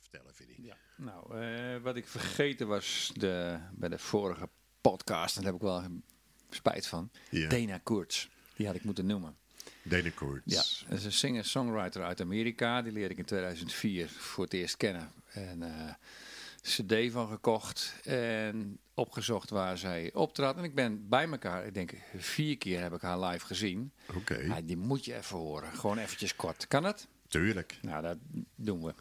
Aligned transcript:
vertellen, 0.00 0.34
Vinnie. 0.34 0.62
Ja. 0.62 0.76
Nou, 0.96 1.40
eh, 1.40 1.82
wat 1.82 1.96
ik 1.96 2.06
vergeten 2.06 2.66
was 2.66 3.12
de, 3.14 3.58
bij 3.72 3.88
de 3.88 3.98
vorige 3.98 4.48
podcast, 4.80 5.36
en 5.36 5.42
daar 5.42 5.52
heb 5.52 5.60
ik 5.60 5.66
wel 5.66 5.84
spijt 6.50 6.86
van. 6.86 7.10
Ja. 7.30 7.48
Dana. 7.48 7.80
Die 8.56 8.66
had 8.66 8.74
ik 8.76 8.84
moeten 8.84 9.06
noemen. 9.06 9.36
Dana 9.82 10.10
Koorts. 10.10 10.80
Ja, 10.80 10.88
dat 10.88 10.98
is 10.98 11.04
een 11.04 11.12
singer-songwriter 11.12 12.02
uit 12.02 12.20
Amerika. 12.20 12.82
Die 12.82 12.92
leerde 12.92 13.12
ik 13.12 13.18
in 13.18 13.24
2004 13.24 14.08
voor 14.08 14.44
het 14.44 14.52
eerst 14.52 14.76
kennen. 14.76 15.12
En 15.32 15.62
eh 15.62 15.94
cd 16.62 17.12
van 17.12 17.28
gekocht 17.28 17.94
en 18.04 18.78
opgezocht 18.94 19.50
waar 19.50 19.78
zij 19.78 20.10
optrad. 20.14 20.56
En 20.56 20.64
ik 20.64 20.74
ben 20.74 21.08
bij 21.08 21.28
elkaar, 21.28 21.66
ik 21.66 21.74
denk 21.74 21.94
vier 22.16 22.58
keer 22.58 22.80
heb 22.80 22.92
ik 22.94 23.00
haar 23.00 23.20
live 23.20 23.46
gezien. 23.46 23.92
Oké, 24.14 24.34
Ja, 24.34 24.60
die 24.60 24.76
moet 24.76 25.04
je 25.04 25.14
even 25.16 25.36
horen. 25.36 25.72
Gewoon 25.72 25.98
eventjes 25.98 26.36
kort. 26.36 26.68
Kan 26.68 26.84
het? 26.84 27.06
tuurlijk. 27.28 27.78
Nou, 27.82 28.02
dat 28.02 28.18
doen 28.54 28.84
we. 28.84 28.94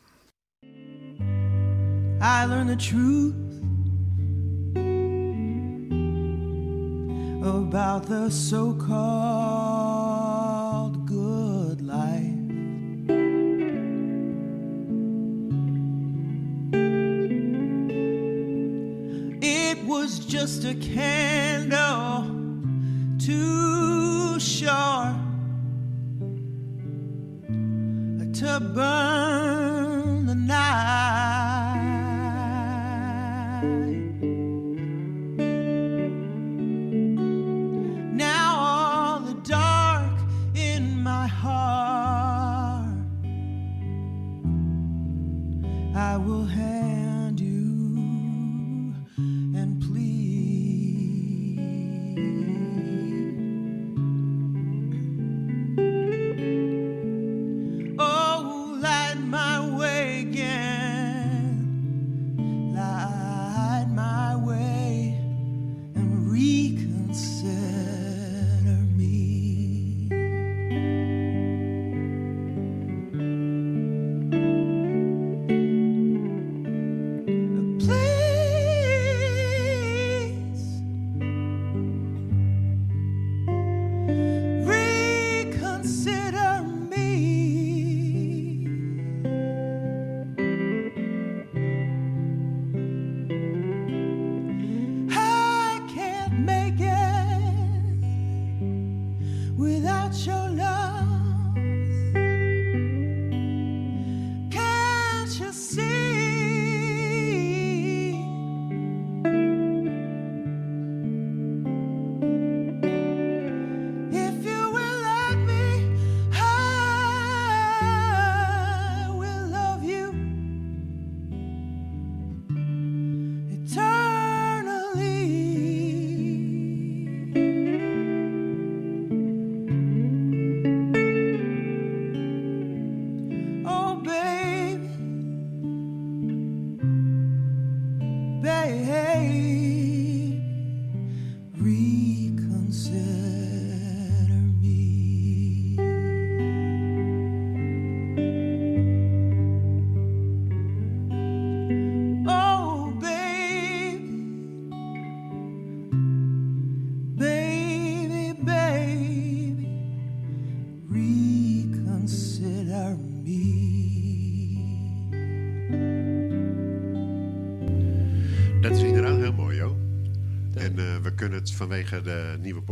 I 2.21 2.43
learned 2.43 2.69
the 2.69 2.75
truth 2.75 3.33
about 7.41 8.07
the 8.07 8.29
so 8.29 8.73
called 8.73 8.97
good 11.07 11.81
life. 11.81 12.35
It 19.41 19.81
was 19.85 20.19
just 20.19 20.65
a 20.65 20.75
candle 20.75 22.25
too 23.17 24.37
short 24.41 25.15
to 28.33 28.59
burn 28.75 29.68
the 30.79 31.38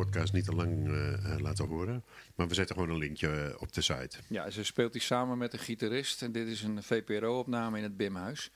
podcast 0.04 0.34
niet 0.34 0.46
te 0.46 0.56
lang 0.56 0.88
eh, 0.88 1.14
eh, 1.34 1.40
laten 1.40 1.68
horen. 1.68 2.04
Maar 2.36 2.48
we 2.48 2.54
zetten 2.54 2.76
gewoon 2.76 2.92
een 2.92 2.98
linkje 2.98 3.30
eh, 3.30 3.62
op 3.62 3.74
de 3.74 3.82
site. 3.82 4.18
Ja, 4.28 4.50
ze 4.50 4.64
speelt 4.64 4.94
hij 4.94 5.02
samen 5.02 5.38
met 5.38 5.54
een 5.54 5.60
gitarist. 5.60 6.22
En 6.22 6.32
dit 6.32 6.48
is 6.48 6.62
een 6.64 6.84
VPRO-opname 6.84 7.78
in 7.78 7.84
het 7.84 7.98
Bimhuis. 7.98 8.52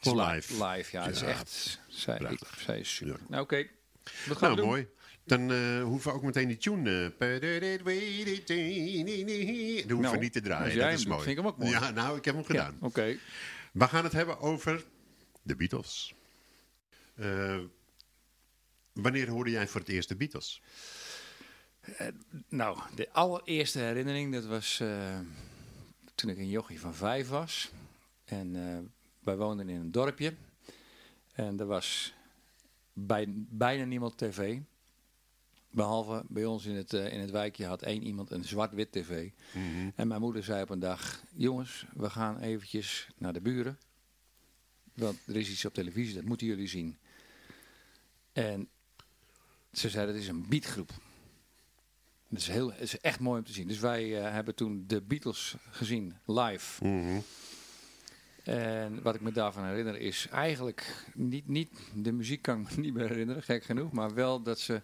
Gewoon 0.00 0.26
li- 0.26 0.32
live. 0.34 0.64
Live, 0.66 0.96
ja. 0.96 1.04
Het 1.04 1.14
is 1.14 1.22
echt... 1.22 1.80
Zij, 1.88 2.16
prachtig. 2.16 2.58
zij 2.60 2.78
is 2.78 2.94
super. 2.94 3.16
Ja. 3.20 3.26
Nou, 3.28 3.42
oké. 3.42 3.66
Wat 4.26 4.36
gaan 4.36 4.40
Nou, 4.40 4.54
we 4.54 4.60
doen? 4.60 4.68
mooi. 4.68 4.86
Dan 5.24 5.52
eh, 5.52 5.82
hoeven 5.82 6.10
we 6.10 6.16
ook 6.16 6.22
meteen 6.22 6.48
die 6.48 6.56
tune... 6.56 7.14
eh, 7.18 7.40
Dan 7.40 7.40
hoeven 7.40 7.84
we 9.86 9.94
Nou, 10.00 10.18
niet 10.18 10.32
te 10.32 10.40
draaien. 10.40 10.78
Dat 10.78 10.92
is 10.92 11.06
mooi. 11.06 11.22
vind 11.22 11.38
ik 11.38 11.44
hem 11.44 11.52
ook 11.52 11.58
mooi. 11.58 11.70
Ja, 11.70 11.90
nou, 11.90 12.16
ik 12.16 12.24
heb 12.24 12.34
hem 12.34 12.42
Ja, 12.48 12.50
gedaan. 12.50 12.76
oké. 12.80 13.16
We 13.72 13.88
gaan 13.88 14.04
het 14.04 14.12
hebben 14.12 14.40
over 14.40 14.84
de 15.42 15.56
Beatles. 15.56 16.14
Eh, 17.14 17.56
wanneer 18.96 19.28
hoorde 19.28 19.50
jij 19.50 19.68
voor 19.68 19.80
het 19.80 19.88
eerst 19.88 20.08
de 20.08 20.16
Beatles? 20.16 20.62
Nou, 22.48 22.78
de 22.94 23.12
allereerste 23.12 23.78
herinnering, 23.78 24.32
dat 24.32 24.44
was 24.44 24.80
eh, 24.80 25.18
toen 26.14 26.30
ik 26.30 26.38
een 26.38 26.48
jochie 26.48 26.80
van 26.80 26.94
vijf 26.94 27.28
was. 27.28 27.70
En 28.24 28.56
eh, 28.56 28.78
wij 29.20 29.36
woonden 29.36 29.68
in 29.68 29.80
een 29.80 29.90
dorpje. 29.90 30.34
En 31.32 31.60
er 31.60 31.66
was 31.66 32.14
bij, 32.92 33.24
bijna 33.36 33.84
niemand 33.84 34.18
tv. 34.18 34.58
Behalve 35.70 36.24
bij 36.28 36.44
ons 36.44 36.64
in 36.64 36.74
het, 36.74 36.92
eh, 36.92 37.12
in 37.12 37.20
het 37.20 37.30
wijkje 37.30 37.66
had 37.66 37.82
één 37.82 38.02
iemand 38.02 38.30
een 38.30 38.44
zwart-wit 38.44 38.92
tv. 38.92 39.30
En 39.94 40.08
mijn 40.08 40.20
moeder 40.20 40.44
zei 40.44 40.62
op 40.62 40.70
een 40.70 40.78
dag, 40.78 41.22
jongens, 41.34 41.86
we 41.94 42.10
gaan 42.10 42.38
eventjes 42.38 43.08
naar 43.16 43.32
de 43.32 43.40
buren. 43.40 43.78
Want 44.94 45.18
er 45.26 45.36
is 45.36 45.50
iets 45.50 45.64
op 45.64 45.74
televisie, 45.74 46.14
dat 46.14 46.24
moeten 46.24 46.46
jullie 46.46 46.68
zien. 46.68 46.98
En 48.32 48.68
ze 49.78 49.88
zei, 49.88 50.06
dat 50.06 50.14
is 50.14 50.28
een 50.28 50.46
beatgroep. 50.48 50.90
Dat 52.28 52.38
is, 52.40 52.48
heel, 52.48 52.72
het 52.72 52.80
is 52.80 53.00
echt 53.00 53.20
mooi 53.20 53.38
om 53.38 53.44
te 53.44 53.52
zien. 53.52 53.68
Dus 53.68 53.78
wij 53.78 54.18
eh, 54.24 54.32
hebben 54.32 54.54
toen 54.54 54.84
de 54.86 55.02
Beatles 55.02 55.54
gezien 55.70 56.14
live. 56.26 56.84
Mhm. 56.84 57.18
En 58.44 59.02
wat 59.02 59.14
ik 59.14 59.20
me 59.20 59.32
daarvan 59.32 59.64
herinner 59.64 59.98
is 59.98 60.26
eigenlijk 60.30 61.04
niet, 61.14 61.48
niet 61.48 61.70
de 61.94 62.12
muziek 62.12 62.42
kan 62.42 62.60
ik 62.60 62.76
me 62.76 62.80
niet 62.82 62.94
meer 62.94 63.08
herinneren, 63.08 63.42
gek 63.42 63.64
genoeg, 63.64 63.92
maar 63.92 64.14
wel 64.14 64.42
dat 64.42 64.60
ze 64.60 64.82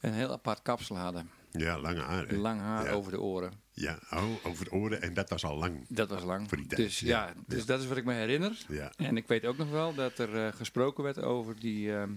een 0.00 0.12
heel 0.12 0.32
apart 0.32 0.62
kapsel 0.62 0.96
hadden. 0.96 1.30
Ja, 1.50 1.78
lange 1.78 2.00
haren. 2.00 2.38
Lang 2.38 2.60
haar 2.60 2.84
Ja. 2.84 2.90
over 2.90 3.12
de 3.12 3.20
oren. 3.20 3.52
Ja, 3.72 3.98
oh, 4.10 4.24
over 4.46 4.64
de 4.64 4.72
oren. 4.72 5.02
En 5.02 5.14
dat 5.14 5.30
was 5.30 5.44
al 5.44 5.56
lang. 5.56 5.84
Dat 5.88 6.08
was 6.10 6.22
lang. 6.22 6.48
Voor 6.48 6.56
die 6.56 6.66
tijd, 6.66 6.80
dus 6.80 7.00
ja. 7.00 7.26
ja, 7.26 7.34
dus 7.46 7.60
Ja. 7.60 7.64
dat 7.66 7.80
is 7.80 7.86
wat 7.86 7.96
ik 7.96 8.04
me 8.04 8.12
herinner. 8.12 8.64
Ja. 8.68 8.92
En 8.96 9.16
ik 9.16 9.26
weet 9.26 9.44
ook 9.46 9.56
nog 9.56 9.70
wel 9.70 9.94
dat 9.94 10.18
er 10.18 10.46
eh, 10.46 10.52
gesproken 10.52 11.04
werd 11.04 11.22
over 11.22 11.60
die, 11.60 11.94
ehm, 11.96 12.10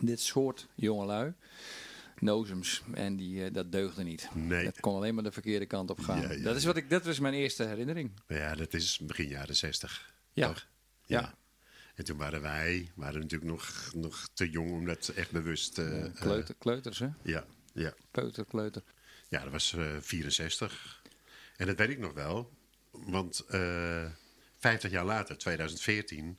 dit 0.00 0.20
soort 0.20 0.66
jongelui. 0.74 1.32
Nozems. 2.20 2.82
En 2.94 3.16
die, 3.16 3.44
eh, 3.44 3.52
dat 3.52 3.72
deugde 3.72 4.02
niet. 4.02 4.28
Nee. 4.34 4.64
Dat 4.64 4.80
kon 4.80 4.94
alleen 4.94 5.14
maar 5.14 5.24
de 5.24 5.32
verkeerde 5.32 5.66
kant 5.66 5.90
op 5.90 6.00
gaan. 6.00 6.20
Ja, 6.20 6.32
ja, 6.32 6.42
dat, 6.42 6.56
is 6.56 6.64
wat 6.64 6.76
ik, 6.76 6.90
dat 6.90 7.04
was 7.04 7.18
mijn 7.18 7.34
eerste 7.34 7.64
herinnering. 7.64 8.10
Ja, 8.26 8.54
dat 8.54 8.74
is 8.74 8.98
begin 8.98 9.28
jaren 9.28 9.56
zestig. 9.56 10.14
Ja. 10.32 10.46
toch? 10.46 10.66
Ja. 11.06 11.34
En 11.94 12.04
toen 12.04 12.16
waren 12.16 12.40
wij 12.40 12.90
waren 12.94 13.20
natuurlijk 13.20 13.50
nog, 13.50 13.90
nog 13.94 14.28
te 14.34 14.50
jong 14.50 14.70
om 14.70 14.84
dat 14.84 15.08
echt 15.08 15.30
bewust... 15.30 15.78
Eh, 15.78 16.04
kleuter, 16.14 16.54
kleuters, 16.58 16.98
hè? 16.98 17.08
ja, 17.22 17.44
ja. 17.72 17.94
Kleuter, 18.10 18.44
kleuter. 18.44 18.82
ja, 19.28 19.42
dat 19.42 19.52
was 19.52 19.72
eh 19.72 19.96
64. 20.00 21.02
En 21.56 21.66
dat 21.66 21.76
weet 21.76 21.88
ik 21.88 21.98
nog 21.98 22.12
wel. 22.12 22.52
Want 22.90 23.44
eh 23.48 24.06
50 24.56 24.90
jaar 24.90 25.04
later, 25.04 25.38
2014... 25.38 26.38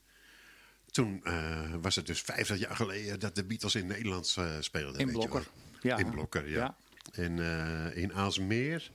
Toen 0.91 1.23
eh, 1.23 1.73
was 1.81 1.95
het 1.95 2.05
dus 2.05 2.21
50 2.21 2.57
jaar 2.57 2.75
geleden 2.75 3.19
dat 3.19 3.35
de 3.35 3.45
Beatles 3.45 3.75
in 3.75 3.87
Nederland 3.87 4.35
eh, 4.37 4.55
speelden. 4.59 4.99
In 4.99 5.05
weet 5.05 5.15
Blokker. 5.15 5.47
Ja. 5.81 5.97
In 5.97 6.09
Blokker, 6.09 6.49
ja. 6.49 6.75
En 7.11 7.39
eh, 7.39 7.97
in 8.03 8.13
Aalsmeer 8.13 8.91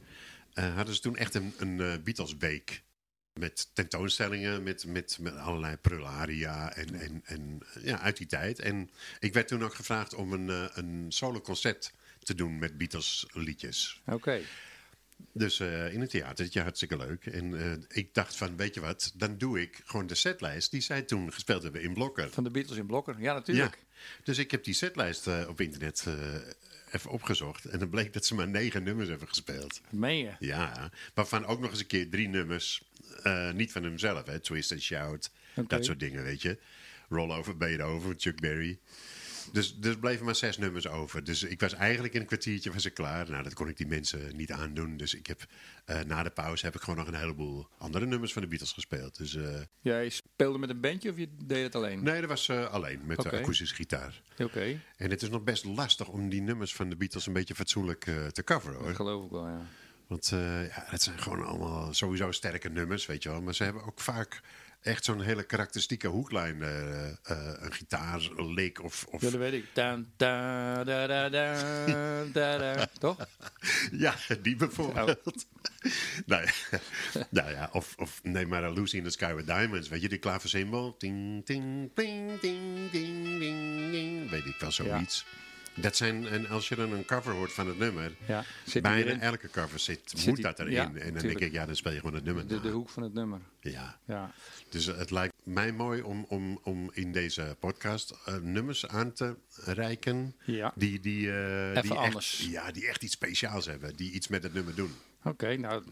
hadden 0.54 0.94
ze 0.94 1.00
toen 1.00 1.16
echt 1.16 1.34
een, 1.34 1.54
een 1.58 1.80
eh, 1.80 2.02
Beatles-week. 2.04 2.82
Met 3.40 3.70
tentoonstellingen, 3.72 4.62
met, 4.62 4.86
met, 4.86 5.18
met 5.20 5.36
allerlei 5.36 5.76
prularia 5.76 6.74
en, 6.74 6.94
en, 6.94 7.22
en 7.24 7.60
ja, 7.82 8.00
uit 8.00 8.16
die 8.16 8.26
tijd. 8.26 8.58
En 8.58 8.90
ik 9.18 9.32
werd 9.32 9.48
toen 9.48 9.64
ook 9.64 9.74
gevraagd 9.74 10.14
om 10.14 10.32
een, 10.32 10.78
een 10.78 11.12
solo-concert 11.12 11.92
te 12.22 12.34
doen 12.34 12.58
met 12.58 12.78
Beatles-liedjes. 12.78 14.00
Oké. 14.06 14.40
Dus 15.32 15.60
eh, 15.60 15.92
in 15.92 16.00
het 16.00 16.10
theatertje, 16.10 16.60
hartstikke 16.60 16.96
leuk. 16.96 17.26
En 17.26 17.60
eh, 17.60 17.72
ik 17.88 18.14
dacht 18.14 18.36
van, 18.36 18.56
weet 18.56 18.74
je 18.74 18.80
wat, 18.80 19.12
dan 19.14 19.38
doe 19.38 19.60
ik 19.60 19.80
gewoon 19.84 20.06
de 20.06 20.14
setlijst 20.14 20.70
die 20.70 20.80
zij 20.80 21.02
toen 21.02 21.32
gespeeld 21.32 21.62
hebben 21.62 21.82
in 21.82 21.94
Blokker. 21.94 22.30
Van 22.30 22.44
de 22.44 22.50
Beatles 22.50 22.78
in 22.78 22.86
Blokker. 22.86 23.14
Ja, 23.14 23.22
Ja, 23.22 23.32
natuurlijk. 23.34 23.84
dus 24.24 24.38
ik 24.38 24.50
heb 24.50 24.64
die 24.64 24.74
setlijst 24.74 25.26
eh, 25.26 25.48
op 25.48 25.60
internet 25.60 26.06
even 26.90 27.10
opgezocht. 27.10 27.64
En 27.64 27.78
dan 27.78 27.88
bleek 27.90 28.12
dat 28.12 28.26
ze 28.26 28.34
maar 28.34 28.48
negen 28.48 28.82
nummers 28.82 29.08
hebben 29.08 29.28
gespeeld. 29.28 29.80
Meen 29.90 30.18
je? 30.18 30.32
Ja, 30.38 30.90
waarvan 31.14 31.46
ook 31.46 31.60
nog 31.60 31.70
eens 31.70 31.80
een 31.80 31.86
keer 31.86 32.10
drie 32.10 32.28
nummers, 32.28 32.82
niet 33.52 33.72
van 33.72 33.82
hemzelf, 33.82 34.26
hè. 34.26 34.40
Twist 34.40 34.72
and 34.72 34.82
Shout, 34.82 35.30
dat 35.66 35.84
soort 35.84 36.00
dingen, 36.00 36.22
weet 36.22 36.42
je. 36.42 36.58
Roll 37.08 37.30
Over 37.30 37.56
Beethoven, 37.56 38.14
Chuck 38.18 38.40
Berry. 38.40 38.78
Dus 39.52 39.76
er 39.82 39.98
bleven 39.98 40.24
maar 40.24 40.34
zes 40.34 40.58
nummers 40.58 40.88
over. 40.88 41.24
Dus 41.24 41.42
ik 41.42 41.60
was 41.60 41.72
eigenlijk 41.72 42.14
in 42.14 42.20
een 42.20 42.26
kwartiertje 42.26 42.72
was 42.72 42.84
ik 42.84 42.94
klaar. 42.94 43.30
Nou, 43.30 43.42
dat 43.42 43.54
kon 43.54 43.68
ik 43.68 43.76
die 43.76 43.86
mensen 43.86 44.36
niet 44.36 44.52
aandoen. 44.52 44.96
Dus 44.96 45.14
ik 45.14 45.26
heb, 45.26 45.46
eh, 45.84 46.00
na 46.00 46.22
de 46.22 46.30
pauze 46.30 46.64
heb 46.64 46.74
ik 46.74 46.80
gewoon 46.80 46.98
nog 46.98 47.08
een 47.08 47.14
heleboel 47.20 47.68
andere 47.78 48.06
nummers 48.06 48.32
van 48.32 48.42
de 48.42 48.48
Beatles 48.48 48.72
gespeeld. 48.72 49.16
Dus 49.16 49.34
eh, 49.34 49.60
Jij 49.80 50.08
speelde 50.08 50.58
met 50.58 50.70
een 50.70 50.80
bandje 50.80 51.10
of 51.10 51.16
je 51.16 51.28
deed 51.44 51.62
het 51.62 51.74
alleen? 51.74 52.02
nee, 52.02 52.20
dat 52.20 52.28
was 52.28 52.48
eh, 52.48 52.72
alleen 52.72 53.00
met 53.06 53.22
de 53.22 53.30
akoestische 53.30 53.74
gitaar. 53.74 54.22
Oké, 54.38 54.80
En 54.96 55.10
het 55.10 55.22
is 55.22 55.28
nog 55.28 55.42
best 55.42 55.64
lastig 55.64 56.08
om 56.08 56.28
die 56.28 56.42
nummers 56.42 56.74
van 56.74 56.88
de 56.88 56.96
Beatles 56.96 57.26
een 57.26 57.32
beetje 57.32 57.54
fatsoenlijk 57.54 58.04
te 58.32 58.44
coveren 58.44 58.76
hoor. 58.76 58.86
dat 58.86 58.96
geloof 58.96 59.24
ik 59.24 59.30
wel, 59.30 59.48
ja. 59.48 59.66
Want 60.06 60.28
ja, 60.28 60.66
het 60.70 61.02
zijn 61.02 61.18
gewoon 61.18 61.44
allemaal 61.44 61.94
sowieso 61.94 62.30
sterke 62.32 62.68
nummers, 62.68 63.06
weet 63.06 63.22
je 63.22 63.28
wel. 63.28 63.42
Maar 63.42 63.54
ze 63.54 63.64
hebben 63.64 63.84
ook 63.84 64.00
vaak 64.00 64.40
echt 64.84 65.04
zo'n 65.04 65.20
hele 65.20 65.42
karakteristieke 65.42 66.08
hoeklijn. 66.08 66.62
eh, 66.62 67.08
eh, 67.08 67.16
een 67.60 67.72
gitaar, 67.72 68.30
een 68.36 68.54
lick 68.54 68.82
of... 68.82 69.06
of 69.10 69.22
Ja, 69.22 69.30
dat 69.30 69.38
weet 69.38 69.52
ik. 69.52 69.64
Da, 69.72 70.00
da, 70.16 70.84
da, 70.84 71.06
da, 71.28 72.58
da. 72.58 72.88
Toch? 72.98 73.26
Ja, 73.92 74.14
die 74.42 74.56
bijvoorbeeld. 74.56 75.46
nou, 76.26 76.44
ja, 76.44 76.78
nou 77.30 77.50
ja, 77.50 77.68
of, 77.72 77.94
of 77.96 78.20
neem 78.22 78.48
maar 78.48 78.72
Lucy 78.72 78.96
in 78.96 79.04
the 79.04 79.10
Sky 79.10 79.34
with 79.34 79.46
Diamonds. 79.46 79.88
Weet 79.88 80.00
je, 80.00 80.08
die 80.08 80.18
klaversymbol. 80.18 80.96
Ting, 80.96 81.44
ting, 81.44 81.90
ting, 81.94 82.40
ting, 82.40 82.90
ting, 82.90 83.38
ting, 83.40 83.90
ting. 83.90 84.30
Weet 84.30 84.44
ik 84.46 84.56
wel, 84.58 84.72
zoiets. 84.72 85.24
Dat 85.76 85.96
zijn, 85.96 86.26
en 86.28 86.48
als 86.48 86.68
je 86.68 86.74
dan 86.76 86.92
een 86.92 87.04
cover 87.04 87.32
hoort 87.32 87.52
van 87.52 87.66
het 87.68 87.78
nummer, 87.78 88.12
Ja, 88.26 88.44
bijna 88.82 89.20
elke 89.20 89.48
cover 89.50 89.78
zit, 89.78 90.00
Zit 90.04 90.26
moet 90.26 90.34
die- 90.36 90.44
dat 90.44 90.58
erin. 90.58 90.72
ja, 90.72 90.92
en 90.94 91.12
dan 91.14 91.22
denk 91.22 91.38
ik, 91.38 91.52
ja, 91.52 91.66
dan 91.66 91.76
speel 91.76 91.92
je 91.92 91.98
gewoon 91.98 92.14
het 92.14 92.24
nummer 92.24 92.46
De, 92.46 92.60
de 92.60 92.68
hoek 92.70 92.88
van 92.88 93.02
het 93.02 93.14
nummer. 93.14 93.40
Ja. 93.60 93.98
Ja. 94.06 94.32
Dus 94.68 94.86
het 94.86 95.10
lijkt 95.10 95.32
mij 95.44 95.72
mooi 95.72 96.02
om, 96.02 96.24
om, 96.28 96.60
om 96.62 96.90
in 96.92 97.12
deze 97.12 97.56
podcast 97.60 98.14
eh, 98.24 98.36
nummers 98.36 98.86
aan 98.86 99.12
te 99.12 99.36
reiken. 99.64 100.34
Ja. 100.44 100.72
Die, 100.76 101.00
die, 101.00 101.30
eh, 101.30 101.68
Even 101.70 101.82
die, 101.82 101.92
anders. 101.92 102.40
Echt, 102.40 102.50
ja, 102.50 102.70
die 102.72 102.86
echt 102.86 103.02
iets 103.02 103.12
speciaals 103.14 103.66
hebben. 103.66 103.96
Die 103.96 104.12
iets 104.12 104.28
met 104.28 104.42
het 104.42 104.54
nummer 104.54 104.74
doen. 104.74 104.92
Oké, 105.22 105.56
nou, 105.56 105.82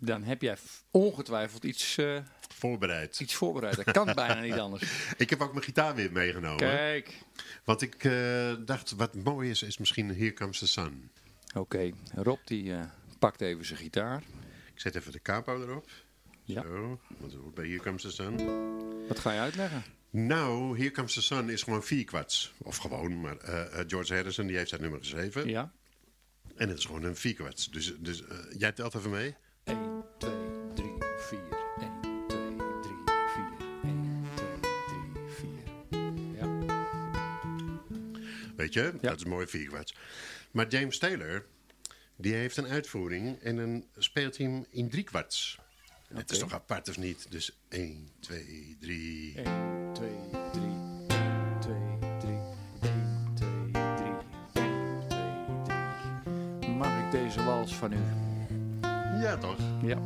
dan 0.00 0.22
heb 0.22 0.42
jij 0.42 0.56
ongetwijfeld 0.90 1.64
iets, 1.64 1.96
eh, 1.98 2.18
Voorbereid. 2.54 3.20
iets 3.20 3.34
voorbereid. 3.34 3.76
Dat 3.76 3.90
kan 3.90 4.14
bijna 4.14 4.40
niet 4.40 4.58
anders. 4.66 5.12
Ik 5.16 5.30
heb 5.30 5.40
ook 5.40 5.52
mijn 5.52 5.64
gitaar 5.64 5.94
weer 5.94 6.12
meegenomen. 6.12 6.56
Kijk. 6.56 7.18
Want 7.64 7.82
ik 7.82 8.04
eh, 8.04 8.54
dacht, 8.64 8.90
wat 8.90 9.14
mooi 9.14 9.50
is, 9.50 9.62
is 9.62 9.78
misschien 9.78 10.08
Here 10.08 10.32
Comes 10.32 10.58
the 10.58 10.66
Sun. 10.66 11.10
Oké, 11.54 11.90
Rob 12.14 12.38
die 12.44 12.74
eh, 12.74 12.84
pakt 13.18 13.40
even 13.40 13.64
zijn 13.64 13.78
gitaar. 13.78 14.22
Ik 14.74 14.80
zet 14.80 14.94
even 14.94 15.12
de 15.12 15.22
capo 15.22 15.62
erop. 15.62 15.88
Ja. 16.44 16.62
Zo, 16.62 17.00
wat 17.18 17.32
hoort 17.32 17.54
bij 17.54 17.66
Here 17.66 17.80
Comes 17.80 18.02
the 18.02 18.10
Sun. 18.10 18.36
Wat 19.08 19.18
ga 19.18 19.32
je 19.32 19.40
uitleggen? 19.40 19.84
Nou, 20.10 20.78
Here 20.78 20.90
Comes 20.90 21.14
the 21.14 21.22
Sun 21.22 21.50
is 21.50 21.62
gewoon 21.62 21.82
vier 21.84 22.04
kwarts. 22.04 22.52
Of 22.58 22.76
gewoon, 22.76 23.20
maar 23.20 23.36
George 23.86 24.14
Harrison 24.14 24.46
die 24.46 24.56
heeft 24.56 24.70
dat 24.70 24.80
nummer 24.80 24.98
geschreven. 24.98 25.48
Ja. 25.48 25.72
En 26.56 26.68
het 26.68 26.78
is 26.78 26.84
gewoon 26.84 27.02
een 27.02 27.16
vier 27.16 27.34
kwarts. 27.34 27.70
Dus, 27.70 27.94
dus 27.98 28.22
jij 28.58 28.72
telt 28.72 28.94
even 28.94 29.10
mee. 29.10 29.36
1, 29.70 30.04
2, 30.18 30.30
3, 30.74 30.90
4. 31.18 31.38
1, 31.80 32.00
2, 32.28 32.40
3, 32.82 32.92
4. 33.34 33.44
1, 33.84 34.24
2, 34.34 34.46
3, 34.86 35.50
4. 35.88 36.00
Ja. 36.36 36.46
Weet 38.56 38.72
je, 38.72 38.92
dat 39.00 39.16
is 39.16 39.24
mooi 39.24 39.46
vier 39.46 39.68
kwarts. 39.68 39.94
Maar 40.50 40.68
James 40.68 40.98
Taylor, 40.98 41.46
die 42.16 42.34
heeft 42.34 42.56
een 42.56 42.66
uitvoering 42.66 43.38
en 43.38 43.56
dan 43.56 43.84
speelt 43.96 44.36
hij 44.36 44.46
hem 44.46 44.66
in 44.70 44.88
drie 44.90 45.04
kwarts. 45.04 45.58
Het 46.14 46.30
is 46.30 46.38
toch 46.38 46.52
apart 46.52 46.88
of 46.88 46.98
niet? 46.98 47.26
Dus 47.30 47.58
1, 47.68 48.08
2, 48.20 48.76
3. 48.80 49.34
1, 49.36 49.90
2, 49.94 50.10
3. 50.52 50.62
1, 51.08 51.56
2, 51.60 51.74
3. 52.20 52.32
1, 52.80 53.32
2, 53.34 53.70
3. 53.70 54.12
1, 54.52 55.04
2, 55.04 56.58
3. 56.58 56.70
Mag 56.70 57.04
ik 57.04 57.10
deze 57.10 57.44
wals 57.44 57.74
van 57.74 57.92
u? 57.92 58.29
Ja, 59.20 59.36
toch? 59.36 59.56
Ja. 59.82 59.98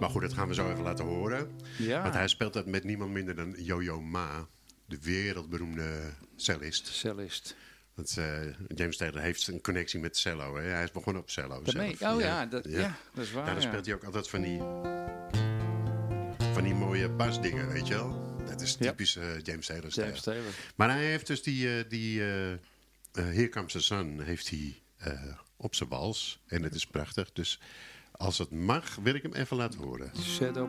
Maar 0.00 0.10
goed, 0.10 0.22
dat 0.22 0.32
gaan 0.32 0.48
we 0.48 0.54
zo 0.54 0.70
even 0.70 0.82
laten 0.82 1.04
horen. 1.04 1.50
Ja. 1.78 2.02
Want 2.02 2.14
hij 2.14 2.28
speelt 2.28 2.52
dat 2.52 2.66
met 2.66 2.84
niemand 2.84 3.10
minder 3.10 3.34
dan 3.34 3.54
Yo-Yo 3.58 4.00
Ma, 4.00 4.46
de 4.86 4.98
wereldberoemde 5.02 6.12
cellist. 6.36 6.86
Cellist. 6.86 7.56
Want 7.94 8.16
eh, 8.16 8.40
James 8.74 8.96
Taylor 8.96 9.20
heeft 9.20 9.46
een 9.46 9.60
connectie 9.60 10.00
met 10.00 10.16
cello. 10.16 10.56
Hè? 10.56 10.62
Hij 10.62 10.82
is 10.82 10.90
begonnen 10.90 11.22
op 11.22 11.30
cello. 11.30 11.62
Daarmee. 11.62 11.96
zelf. 11.96 12.14
Oh 12.14 12.20
ja, 12.20 12.46
dat, 12.46 12.64
ja. 12.68 12.96
dat 13.14 13.24
is 13.24 13.32
waar. 13.32 13.44
Daarom 13.44 13.62
ja. 13.62 13.68
speelt 13.68 13.86
hij 13.86 13.94
ook 13.94 14.04
altijd 14.04 14.28
van 14.28 14.42
die, 14.42 14.58
van 16.52 16.62
die 16.62 16.74
mooie 16.74 17.08
basdingen, 17.08 17.68
weet 17.68 17.86
je 17.86 17.94
wel. 17.94 18.38
Dat 18.46 18.60
is 18.60 18.74
typisch 18.74 19.16
eh, 19.16 19.40
James 19.42 19.66
Taylor 19.66 19.90
stijl. 19.90 20.06
James 20.06 20.22
Taylor. 20.22 20.52
Maar 20.76 20.90
hij 20.90 21.04
heeft 21.04 21.26
dus 21.26 21.42
die, 21.42 21.78
eh, 21.78 21.84
die 21.88 22.20
Here 23.12 23.48
Comes 23.48 23.72
the 23.72 23.80
Sun 23.80 24.20
heeft 24.20 24.50
hij 24.50 24.82
op 25.56 25.74
zijn 25.74 25.88
wals. 25.88 26.42
En 26.46 26.62
het 26.62 26.74
is 26.74 26.86
prachtig. 26.86 27.32
Dus 27.32 27.60
als 28.16 28.38
het 28.38 28.50
mag, 28.50 28.96
wil 29.02 29.14
ik 29.14 29.22
hem 29.22 29.34
even 29.34 29.56
laten 29.56 29.80
horen. 29.80 30.10
Zet 30.12 30.56
op. 30.56 30.68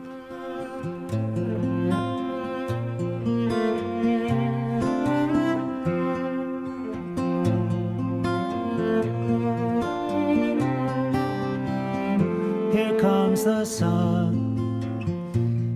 Here 12.72 12.98
comes 13.00 13.42
the 13.44 13.64
sun. 13.64 14.46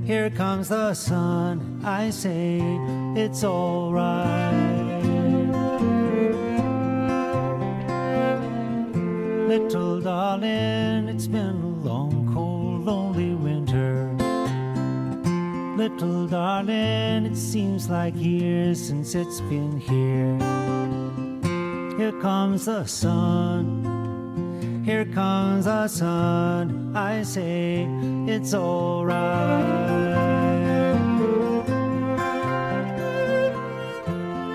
Here 0.04 0.30
comes 0.30 0.68
the 0.68 0.94
sun. 0.94 1.80
I 1.84 2.10
say 2.10 2.60
it's 3.14 3.44
alright. 3.44 5.00
Little 9.48 10.00
darling, 10.00 11.08
it's 11.08 11.26
been 11.26 11.61
Little 15.82 16.28
darling, 16.28 17.26
it 17.26 17.36
seems 17.36 17.90
like 17.90 18.14
years 18.14 18.80
since 18.86 19.16
it's 19.16 19.40
been 19.40 19.80
here. 19.80 20.38
Here 21.98 22.12
comes 22.22 22.66
the 22.66 22.84
sun. 22.86 23.82
Here 24.84 25.04
comes 25.04 25.64
the 25.64 25.88
sun. 25.88 26.92
I 26.94 27.24
say 27.24 27.88
it's 28.28 28.54
alright. 28.54 29.66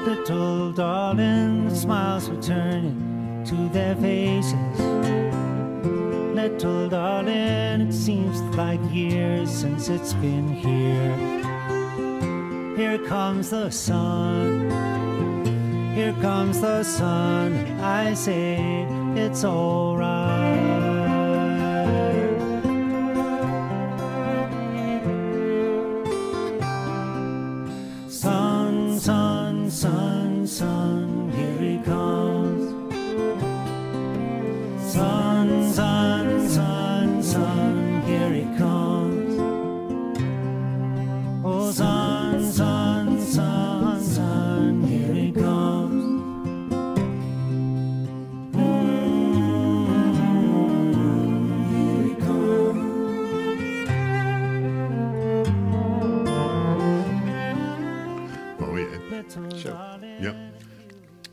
Little 0.06 0.72
darling, 0.72 1.68
the 1.68 1.76
smiles 1.76 2.30
returning 2.30 3.44
to 3.48 3.68
their 3.74 3.98
faces. 3.98 4.87
Little 6.48 6.88
darling, 6.88 7.82
it 7.82 7.92
seems 7.92 8.40
like 8.56 8.80
years 8.90 9.52
since 9.52 9.90
it's 9.90 10.14
been 10.14 10.48
here. 10.48 11.14
Here 12.78 12.98
comes 13.06 13.50
the 13.50 13.70
sun. 13.70 14.70
Here 15.94 16.16
comes 16.22 16.62
the 16.62 16.84
sun. 16.84 17.54
I 17.82 18.14
say 18.14 18.88
it's 19.18 19.44
alright. 19.44 20.47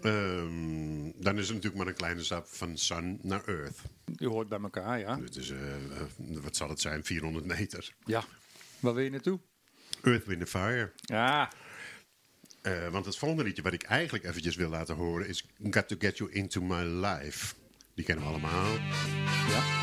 Ehm, 0.03 1.11
dan 1.17 1.39
is 1.39 1.47
het 1.47 1.55
natuurlijk 1.55 1.77
maar 1.77 1.87
een 1.87 1.95
kleine 1.95 2.23
stap 2.23 2.47
van 2.47 2.79
Sun 2.79 3.19
naar 3.23 3.45
Earth. 3.45 3.79
Je 4.17 4.29
hoort 4.29 4.49
bij 4.49 4.61
elkaar, 4.61 4.99
ja. 4.99 5.21
Het 5.21 5.37
is, 5.37 5.51
eh, 5.51 5.59
wat 6.43 6.57
zal 6.57 6.69
het 6.69 6.81
zijn, 6.81 7.05
400 7.05 7.45
meter. 7.47 7.95
Ja. 8.05 8.25
Waar 8.81 8.95
wil 8.95 9.05
je 9.05 9.11
naartoe? 9.11 9.41
Earth, 10.03 10.27
Wind 10.27 10.49
Fire. 10.49 10.93
Ja. 11.01 11.53
Eh, 12.63 12.89
want 12.89 13.05
het 13.05 13.17
volgende 13.17 13.45
liedje 13.45 13.63
wat 13.63 13.73
ik 13.73 13.83
eigenlijk 13.83 14.25
eventjes 14.25 14.57
wil 14.57 14.69
laten 14.69 14.95
horen 14.95 15.29
is 15.29 15.47
Got 15.71 15.89
to 15.89 15.97
Get 15.99 16.19
You 16.19 16.33
Into 16.33 16.61
My 16.61 16.83
Life. 16.83 17.55
Die 17.95 18.05
kennen 18.05 18.25
we 18.25 18.31
allemaal. 18.31 18.73
Ja. 19.49 19.74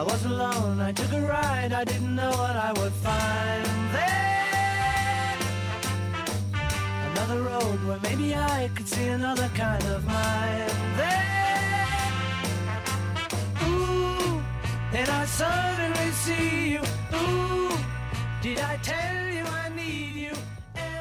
I 0.00 0.02
was 0.02 0.24
alone, 0.24 0.80
I 0.80 0.92
took 0.92 1.12
a 1.12 1.20
ride, 1.20 1.74
I 1.74 1.84
didn't 1.84 2.16
know 2.16 2.30
what 2.30 2.56
I 2.56 2.72
would 2.80 2.92
find 3.04 3.66
there. 3.92 5.36
Another 7.10 7.42
road 7.42 7.78
where 7.86 8.00
maybe 8.08 8.34
I 8.34 8.70
could 8.74 8.88
see 8.88 9.08
another 9.08 9.50
kind 9.54 9.84
of 9.94 10.02
mind 10.06 10.72
there. 10.96 11.86
Ooh, 13.68 14.40
and 14.98 15.08
I 15.20 15.26
suddenly 15.26 16.10
see 16.24 16.70
you. 16.74 16.82
Ooh, 17.20 17.76
did 18.40 18.58
I 18.58 18.78
tell 18.82 19.26
you 19.36 19.44
I 19.44 19.68
need 19.76 20.14
you? 20.14 20.34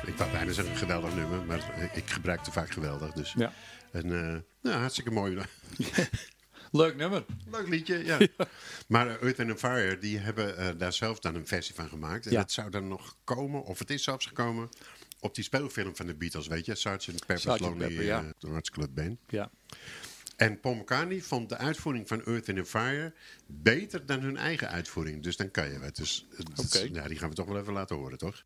Ik 0.07 0.17
wou 0.17 0.31
bijna 0.31 0.51
zeggen 0.51 0.73
een 0.73 0.79
geweldig 0.79 1.15
nummer, 1.15 1.45
maar 1.45 1.89
ik 1.93 2.09
gebruik 2.09 2.43
te 2.43 2.51
vaak 2.51 2.71
geweldig. 2.71 3.11
Dus. 3.11 3.33
Ja. 3.37 3.51
En, 3.91 4.05
eh, 4.11 4.71
ja, 4.71 4.79
hartstikke 4.79 5.11
mooi. 5.11 5.37
Leuk 6.71 6.95
nummer. 6.95 7.25
Leuk 7.51 7.67
liedje, 7.67 8.05
ja. 8.05 8.17
Maar 8.87 9.07
uh, 9.07 9.21
Earth 9.21 9.39
and 9.39 9.59
Fire, 9.59 9.97
die 9.97 10.17
hebben 10.17 10.57
eh, 10.57 10.67
daar 10.77 10.93
zelf 10.93 11.19
dan 11.19 11.35
een 11.35 11.47
versie 11.47 11.75
van 11.75 11.89
gemaakt. 11.89 12.25
En 12.25 12.31
Ja. 12.31 12.37
dat 12.39 12.51
zou 12.51 12.69
dan 12.69 12.87
nog 12.87 13.15
komen, 13.23 13.63
of 13.63 13.79
het 13.79 13.89
is 13.89 14.03
zelfs 14.03 14.25
gekomen, 14.25 14.69
op 15.19 15.35
die 15.35 15.43
speelfilm 15.43 15.95
van 15.95 16.05
de 16.05 16.15
Beatles, 16.15 16.47
weet 16.47 16.65
je? 16.65 16.75
Sgt. 16.75 17.05
Pepper's 17.11 17.41
Sgt. 17.41 17.59
Lonely 17.59 17.87
Pepper, 17.87 18.03
ja. 18.03 18.23
eh, 18.39 18.49
Hearts 18.49 18.69
Club 18.69 18.89
Band. 18.93 19.19
Ja. 19.27 19.51
En 20.35 20.59
Paul 20.59 20.75
McCartney 20.75 21.21
vond 21.21 21.49
de 21.49 21.57
uitvoering 21.57 22.07
van 22.07 22.23
Earth 22.25 22.49
and 22.49 22.67
Fire 22.67 23.13
beter 23.47 24.05
dan 24.05 24.19
hun 24.19 24.37
eigen 24.37 24.69
uitvoering. 24.69 25.23
Dus 25.23 25.37
dan 25.37 25.51
kan 25.51 25.71
je 25.71 25.79
wat. 25.79 25.95
Dus, 25.95 26.27
eh, 26.73 26.93
ja, 26.93 27.07
die 27.07 27.17
gaan 27.17 27.29
we 27.29 27.35
toch 27.35 27.47
wel 27.47 27.59
even 27.59 27.73
laten 27.73 27.95
horen, 27.95 28.17
toch? 28.17 28.43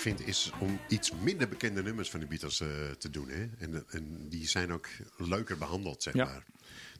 Vind 0.00 0.26
is 0.26 0.52
om 0.60 0.78
iets 0.88 1.12
minder 1.22 1.48
bekende 1.48 1.82
nummers 1.82 2.10
van 2.10 2.20
de 2.20 2.26
Beatles 2.26 2.60
eh, 2.60 2.68
te 2.98 3.10
doen. 3.10 3.28
Hè? 3.28 3.48
En, 3.58 3.84
en 3.90 4.28
die 4.28 4.48
zijn 4.48 4.72
ook 4.72 4.86
leuker 5.16 5.58
behandeld, 5.58 6.02
zeg 6.02 6.14
Ja. 6.14 6.24
maar. 6.24 6.44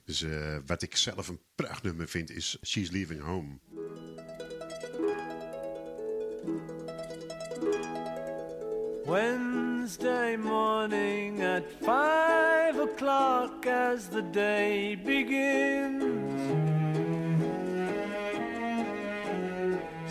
Dus 0.05 0.21
eh, 0.21 0.57
wat 0.65 0.81
ik 0.81 0.95
zelf 0.95 1.27
een 1.27 1.39
prachtnummer 1.55 2.07
vind 2.07 2.29
is 2.29 2.57
She's 2.63 2.89
Leaving 2.91 3.21
Home. 3.21 3.59
Wednesday 9.05 10.35
morning 10.37 11.41
at 11.43 11.63
five 11.79 12.79
o'clock 12.79 13.65
as 13.65 14.07
the 14.09 14.21
day 14.31 14.95
begins. 14.95 16.80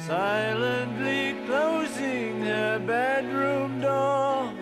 Silently 0.07 1.35
closing 1.47 2.43
her 2.43 2.79
bedroom 2.87 3.81
door, 3.81 4.53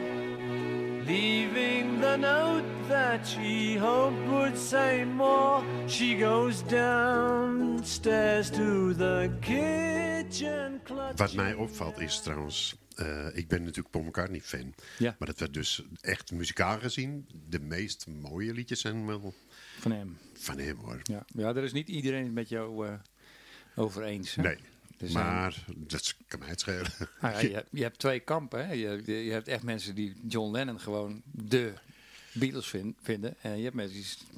leaving 1.06 2.00
the 2.00 2.16
note 2.16 2.64
that 2.88 3.26
she 3.26 3.76
hoped 3.78 4.28
would 4.28 4.58
say 4.58 5.04
more. 5.04 5.62
She 5.86 6.16
goes 6.18 6.62
downstairs 6.62 8.50
to 8.50 8.94
the 8.94 9.30
kitchen. 9.40 10.80
Wat 11.16 11.34
mij 11.34 11.54
opvalt 11.54 11.98
is 12.00 12.20
trouwens, 12.20 12.76
eh, 12.94 13.26
ik 13.36 13.48
ben 13.48 13.62
natuurlijk 13.62 13.90
Paul 13.90 14.04
McCartney 14.04 14.40
fan. 14.40 14.74
Ja. 14.98 15.16
Maar 15.18 15.28
dat 15.28 15.38
we 15.38 15.50
dus 15.50 15.82
echt 16.00 16.32
muzikaal 16.32 16.78
gezien, 16.78 17.26
de 17.48 17.60
meest 17.60 18.06
mooie 18.06 18.52
liedjes 18.52 18.80
zijn 18.80 19.06
wel 19.06 19.34
Van 19.78 19.92
hem. 19.92 20.18
van 20.34 20.58
hem 20.58 20.76
hoor. 20.76 21.00
Ja. 21.02 21.24
ja, 21.26 21.52
daar 21.52 21.64
is 21.64 21.72
niet 21.72 21.88
iedereen 21.88 22.24
het 22.24 22.32
met 22.32 22.48
jou 22.48 22.86
eh, 22.86 22.92
over 23.76 24.02
eens. 24.02 24.34
Hè? 24.34 24.42
Nee, 24.42 24.56
Er 24.98 25.08
zijn- 25.08 25.24
maar 25.26 25.64
dat 25.76 26.14
kan 26.26 26.38
mij 26.38 26.48
het 26.48 26.60
schelen. 26.60 26.90
Nou 27.20 27.34
ja, 27.34 27.40
je, 27.40 27.54
hebt, 27.54 27.68
je 27.72 27.82
hebt 27.82 27.98
twee 27.98 28.20
kampen. 28.20 28.66
Hè? 28.66 28.72
Je, 28.72 29.02
je, 29.24 29.32
hebt 29.32 29.48
echt 29.48 29.62
mensen 29.62 29.94
die 29.94 30.14
John 30.28 30.52
Lennon 30.52 30.80
gewoon 30.80 31.22
de 31.30 31.72
Beatles 32.32 32.66
vin- 32.66 32.96
vinden. 33.02 33.34
En 33.40 33.56
je 33.56 33.62
hebt 33.62 33.74
mensen 33.76 33.96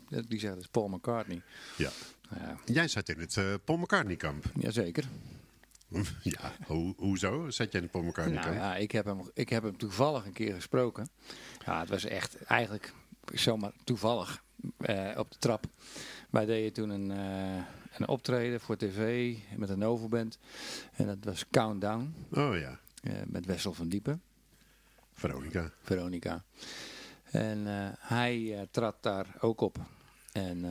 die 0.08 0.38
zeggen 0.38 0.48
dat 0.54 0.58
is 0.58 0.66
Paul 0.70 0.88
McCartney. 0.88 1.42
Ja. 1.76 1.90
Nou 2.30 2.42
ja, 2.42 2.58
Jij 2.64 2.88
zat 2.88 3.08
in 3.08 3.18
het 3.20 3.36
eh, 3.36 3.54
Paul 3.64 3.78
McCartney 3.78 4.16
kamp. 4.16 4.44
jazeker. 4.58 5.04
ja, 6.22 6.52
ho 6.66 6.94
hoezo 6.96 7.50
zat 7.50 7.72
jij 7.72 7.80
in 7.80 7.82
het 7.82 7.90
Paul 7.90 8.04
McCartney 8.04 8.34
Nou 8.38 8.46
kamp? 8.48 8.58
ja, 8.60 8.76
ik 8.76 8.90
heb, 8.92 9.04
hem, 9.04 9.30
ik 9.34 9.48
heb 9.48 9.62
hem 9.62 9.76
toevallig 9.76 10.24
een 10.24 10.32
keer 10.32 10.54
gesproken. 10.54 11.08
Ja, 11.66 11.80
het 11.80 11.88
was 11.88 12.04
echt 12.04 12.42
eigenlijk 12.42 12.92
zomaar 13.34 13.72
toevallig 13.84 14.42
eh, 14.78 15.10
op 15.16 15.30
de 15.30 15.38
trap. 15.38 15.64
Wij 16.30 16.46
deden 16.46 16.72
toen 16.72 16.90
een, 16.90 17.10
eh, 17.10 17.62
een 17.98 18.08
optreden 18.08 18.60
voor 18.60 18.76
tv 18.76 19.34
met 19.56 19.68
een 19.68 19.78
Novoband. 19.78 20.38
En 20.92 21.06
dat 21.06 21.16
was 21.22 21.44
Countdown 21.50 22.14
Oh 22.30 22.58
ja, 22.58 22.78
eh, 23.02 23.12
met 23.26 23.46
Wessel 23.46 23.72
van 23.72 23.88
Diepen. 23.88 24.22
Veronica. 25.12 25.70
Veronica. 25.82 26.44
En 27.30 27.66
eh, 27.66 27.88
hij 27.98 28.66
trad 28.70 28.96
daar 29.00 29.26
ook 29.40 29.60
op. 29.60 29.76
En 30.32 30.64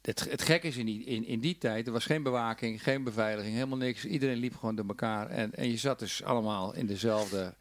het, 0.00 0.30
het 0.30 0.42
gek 0.42 0.62
is 0.62 0.76
in 0.76 0.86
die, 0.86 1.04
in, 1.04 1.24
in 1.26 1.40
die 1.40 1.58
tijd, 1.58 1.86
er 1.86 1.92
was 1.92 2.04
geen 2.04 2.22
bewaking, 2.22 2.82
geen 2.82 3.04
beveiliging, 3.04 3.54
helemaal 3.54 3.78
niks. 3.78 4.04
Iedereen 4.04 4.36
liep 4.36 4.56
gewoon 4.56 4.74
door 4.74 4.86
elkaar. 4.88 5.30
En, 5.30 5.54
en 5.54 5.70
je 5.70 5.76
zat 5.76 5.98
dus 5.98 6.22
allemaal 6.22 6.74
in 6.74 6.86
dezelfde 6.86 7.54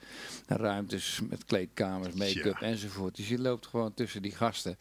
ruimtes 0.47 1.19
met 1.29 1.45
kleedkamers, 1.45 2.15
make-up 2.15 2.57
Ja. 2.59 2.67
enzovoort. 2.67 3.15
Dus 3.15 3.27
je 3.27 3.39
loopt 3.39 3.67
gewoon 3.67 3.93
tussen 3.93 4.21
die 4.21 4.35
gasten. 4.35 4.77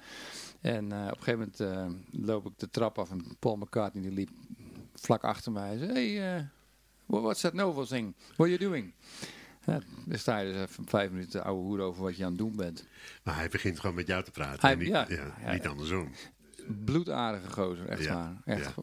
En 0.66 0.92
eh, 0.92 1.02
op 1.04 1.16
een 1.18 1.22
gegeven 1.22 1.38
moment 1.38 1.60
eh, 1.60 2.20
loop 2.26 2.46
ik 2.46 2.52
de 2.56 2.70
trap 2.70 2.98
af 2.98 3.10
en 3.10 3.24
Paul 3.38 3.56
McCartney 3.56 4.02
die 4.02 4.12
liep 4.12 4.30
vlak 4.94 5.24
achter 5.24 5.52
mij. 5.52 5.68
Hij 5.68 5.78
zei, 5.78 5.92
hey, 5.92 6.36
eh, 6.36 6.42
wha- 7.06 7.20
what's 7.20 7.40
that 7.40 7.52
novel 7.52 7.86
thing? 7.86 8.14
What 8.36 8.38
are 8.38 8.48
you 8.48 8.58
doing? 8.58 8.92
Ja, 9.66 9.80
dan 10.04 10.18
sta 10.18 10.38
je 10.38 10.52
dus 10.52 10.60
even 10.62 10.84
vijf 10.88 11.10
minuten 11.10 11.44
ouwe 11.44 11.62
hoer 11.62 11.80
over 11.80 12.02
wat 12.02 12.16
je 12.16 12.22
aan 12.24 12.28
het 12.28 12.38
doen 12.38 12.56
bent. 12.56 12.86
Maar 13.22 13.36
hij 13.36 13.48
begint 13.48 13.80
gewoon 13.80 13.94
met 13.96 14.06
jou 14.06 14.24
te 14.24 14.30
praten. 14.30 14.60
Hij- 14.60 14.72
en 14.72 14.78
niet, 14.78 14.88
ja. 14.88 15.06
ja, 15.08 15.34
Ja, 15.44 15.52
niet 15.52 15.66
andersom. 15.66 16.10
bloedaardige 16.84 17.50
gozer, 17.52 17.88
echt 17.88 18.06
waar. 18.08 18.36
Echt, 18.44 18.74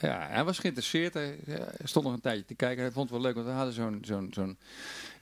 ja. 0.00 0.26
hij 0.28 0.44
was 0.44 0.58
geïnteresseerd. 0.58 1.14
Hij, 1.14 1.38
stond 1.84 2.04
nog 2.04 2.14
een 2.14 2.20
tijdje 2.20 2.44
te 2.44 2.54
kijken. 2.54 2.82
Hij 2.82 2.92
vond 2.92 3.10
het 3.10 3.18
wel 3.18 3.26
leuk, 3.26 3.34
want 3.34 3.46
we 3.46 3.52
hadden 3.52 3.74
zo'n 3.74 3.98
zo'n 4.04 4.28
zo'n 4.34 4.58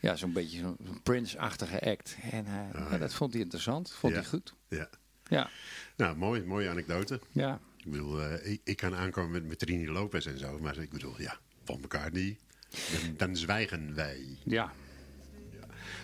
ja, 0.01 0.17
zo'n 0.17 0.33
beetje 0.33 0.59
zo'n 0.59 0.77
Prince-achtige 1.03 1.81
act. 1.91 2.17
En 2.31 2.47
hij, 2.47 2.69
ja. 2.91 2.99
dat 2.99 3.15
vond 3.15 3.33
hij 3.33 3.43
interessant. 3.43 3.93
Vond 3.93 4.13
Ja. 4.15 4.19
hij 4.21 4.29
goed. 4.29 4.55
Ja. 4.69 4.89
Ja, 5.29 5.51
Nou, 5.97 6.17
mooi, 6.17 6.43
mooie 6.45 6.69
anekdote. 6.69 7.21
ja. 7.33 7.61
Ik 7.85 7.91
bedoel, 7.91 8.23
eh, 8.23 8.53
ik, 8.53 8.61
ik 8.65 8.77
kan 8.77 8.95
aankomen 8.95 9.31
met, 9.31 9.47
met 9.49 9.59
Trini 9.59 9.89
Lopez 9.89 10.27
en 10.27 10.39
zo. 10.39 10.59
Maar 10.59 10.79
ik 10.79 10.91
bedoel, 10.91 11.15
ja, 11.19 11.37
van 11.65 11.79
elkaar 11.83 12.13
niet. 12.13 12.39
Dan, 12.71 13.15
dan 13.17 13.37
zwijgen 13.37 13.95
wij. 13.95 14.21
ja. 14.45 14.73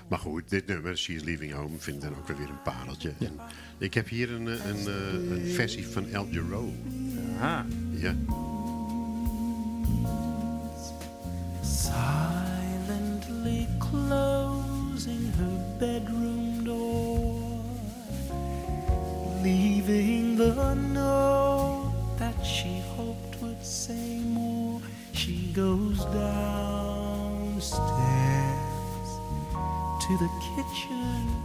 Maar 0.09 0.19
goed, 0.19 0.49
dit 0.51 0.67
nummer, 0.67 0.97
She's 0.99 1.23
Leaving 1.23 1.53
Home, 1.53 1.79
vind 1.79 1.97
ik 1.97 2.03
dan 2.11 2.19
ook 2.19 2.27
weer 2.29 2.49
een 2.49 2.63
pareltje. 2.63 3.13
En 3.19 3.39
ik 3.79 3.95
heb 3.95 4.09
hier 4.09 4.31
een, 4.31 4.49
eh, 4.49 4.67
een, 4.67 4.87
eh, 4.87 5.13
een 5.31 5.47
versie 5.47 5.87
van 5.87 6.09
El 6.09 6.27
Giro. 6.31 6.73
Aha. 7.39 7.67
Ja. 7.91 8.15
silently 12.31 13.67
closing 13.79 15.33
her 15.37 15.59
bedroom 15.79 16.00
leaving 19.43 20.37
the 20.37 20.75
note 20.75 21.93
that 22.19 22.35
she 22.45 22.83
hoped 22.97 23.41
would 23.41 23.65
say 23.65 24.19
more. 24.21 24.81
She 25.13 25.53
goes 25.53 26.05
downstairs 26.07 27.71
to 30.05 30.19
the 30.19 30.31
kitchen, 30.51 31.43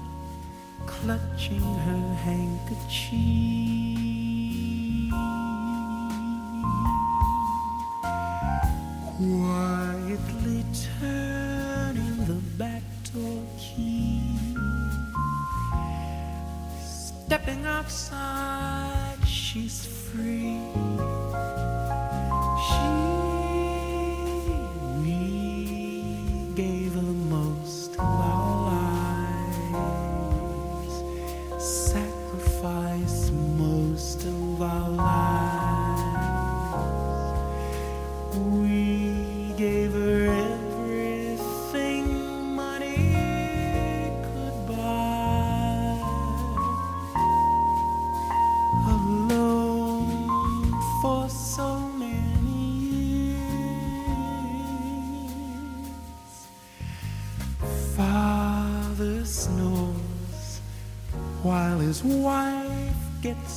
clutching 0.86 1.62
her 1.62 2.16
handkerchief. 2.16 4.15
Stepping 17.36 17.66
outside, 17.66 19.18
she's 19.28 19.86
free. 19.86 20.85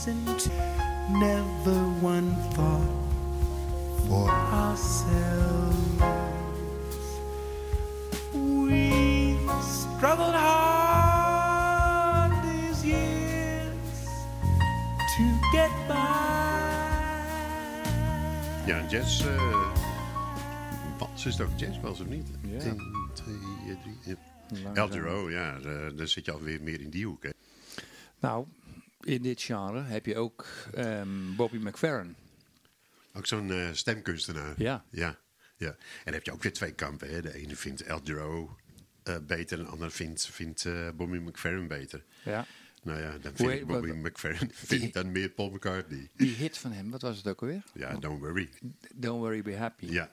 Into 0.07 0.51
never 1.11 1.79
one 2.01 2.35
thought 2.55 2.89
for 4.07 4.31
ourselves. 4.31 6.03
We 8.33 9.37
struggled 9.63 10.35
hard 10.35 12.33
these 12.45 12.85
years 12.85 13.75
to 15.17 15.23
get 15.53 15.71
by. 15.89 15.97
Ja, 18.67 18.87
jazz. 18.89 19.21
eh 19.27 19.77
Wals 20.99 21.27
is 21.27 21.37
het 21.39 21.47
ook 21.49 21.59
jazz, 21.59 21.81
was 21.81 22.01
of 22.01 22.07
niet? 22.07 22.29
Ja. 22.43 22.59
1, 22.61 22.83
2, 23.15 23.37
3. 23.83 23.97
Ja. 24.05 24.15
Langzaam. 24.51 24.75
El 24.77 24.89
Giro, 24.89 25.31
ja, 25.31 25.57
eh, 25.57 25.97
dan 25.97 26.09
zit 26.09 26.25
je 26.25 26.33
alweer 26.33 26.63
meer 26.63 26.81
in 26.81 26.91
die 26.91 27.07
hoek. 27.07 27.23
Hè. 27.23 27.31
Nou, 28.21 28.47
in 29.09 29.23
dit 29.23 29.43
genre 29.43 29.83
heb 29.83 30.07
je 30.07 30.17
ook 30.17 30.47
ehm, 30.75 31.35
Bobby 31.37 31.57
McFerrin. 31.57 32.17
Ook 33.13 33.27
zo'n 33.27 33.51
eh, 33.53 33.69
stemkunstenaar. 33.73 34.55
Ja. 34.57 34.85
Ja, 34.91 35.19
ja. 35.57 35.69
En 35.69 35.77
dan 36.05 36.15
heb 36.15 36.25
je 36.25 36.33
ook 36.33 36.43
weer 36.43 36.53
twee 36.53 36.73
kampen. 36.73 37.11
Hè. 37.11 37.23
De 37.23 37.35
ene 37.35 37.57
vindt 37.57 37.83
El 37.83 38.01
Giro 38.05 38.57
eh, 39.03 39.17
beter 39.27 39.59
en 39.59 39.65
de 39.65 39.71
andere 39.71 39.91
vindt, 39.91 40.27
vindt 40.27 40.65
eh, 40.65 40.89
Bobby 40.95 41.17
McFerrin 41.17 41.69
beter. 41.69 42.05
Ja. 42.25 42.47
Nou 42.83 43.01
ja, 43.01 43.19
dan 43.19 43.33
vind 43.35 43.51
ik 43.51 43.67
Bobby 43.67 43.91
McFerrin 43.91 44.51
vind 44.55 44.93
dan 44.93 45.13
meer 45.13 45.29
Paul 45.29 45.51
McCartney. 45.51 46.11
Die 46.17 46.35
hit 46.35 46.59
van 46.59 46.73
hem, 46.73 46.91
wat 46.91 47.03
was 47.03 47.17
het 47.17 47.27
ook 47.29 47.41
alweer? 47.41 47.63
Ja, 47.75 47.97
don't 47.97 48.21
worry. 48.21 48.49
Don't 48.95 49.21
Worry 49.21 49.43
Be 49.43 49.57
Happy. 49.57 49.87
Ja. 49.87 50.11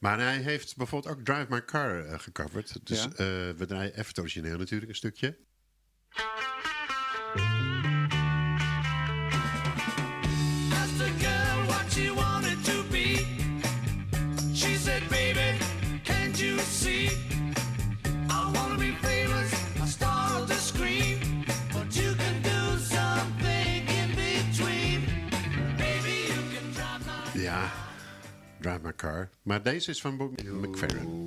Maar 0.00 0.18
hij 0.18 0.36
heeft 0.38 0.76
bijvoorbeeld 0.76 1.14
ook 1.16 1.24
Drive 1.24 1.46
My 1.48 1.64
Car 1.64 2.20
gecoverd. 2.20 2.86
Dus 2.86 3.02
Ja. 3.02 3.08
we 3.54 3.64
draaien 3.66 3.92
even 3.92 4.06
het 4.06 4.18
origineel 4.18 4.58
natuurlijk 4.58 4.90
een 4.90 4.96
stukje. 4.96 5.36
Drive 28.60 28.80
My 28.82 28.92
Car. 28.92 29.28
Maar 29.42 29.62
deze 29.62 29.90
is 29.90 30.00
van 30.00 30.16
Bobby 30.16 30.42
McFerrin. 30.48 31.19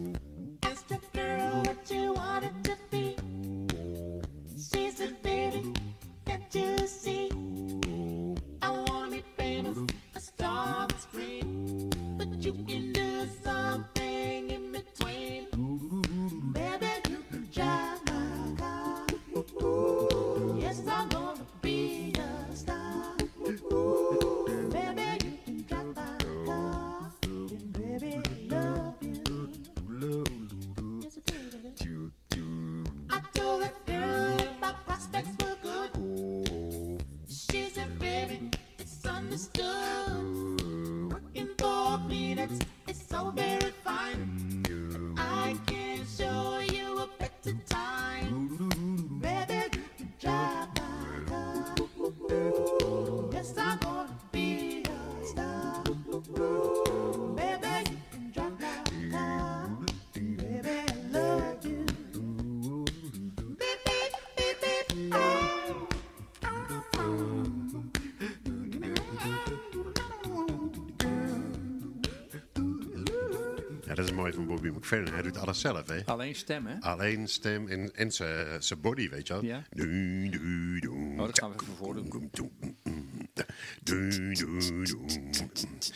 Bobby 74.64 74.78
McFerrin. 74.78 75.14
Hij 75.14 75.22
doet 75.22 75.38
alles 75.38 75.60
zelf, 75.60 75.88
hè? 75.88 76.06
Alleen 76.06 76.36
stem, 76.36 76.66
hè? 76.66 76.80
Alleen 76.80 77.28
stem 77.28 77.68
en, 77.68 77.96
en 77.96 78.12
zijn 78.12 78.82
body, 78.82 79.10
weet 79.10 79.28
je 79.28 79.34
wel. 79.34 79.44
Ja. 79.44 79.64
Du, 79.70 80.30
du, 80.30 80.80
du. 80.80 80.90
Oh, 80.90 81.18
dat 81.18 81.40
gaan 81.40 81.50
we 81.50 81.56
even 81.64 81.76
voordoen. 81.76 82.10
Dan 82.10 82.30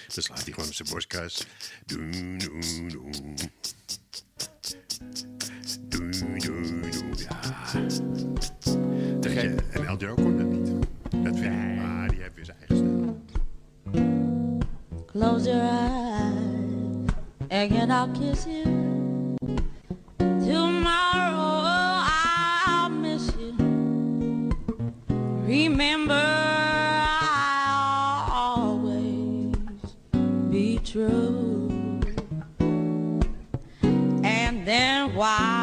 slaat 0.08 0.44
hij 0.44 0.54
gewoon 0.54 0.68
op 0.68 0.74
zijn 0.74 0.90
borstkas. 0.90 1.48
Be 30.50 30.80
true. 30.80 31.70
And 34.24 34.66
then 34.66 35.14
while 35.16 35.57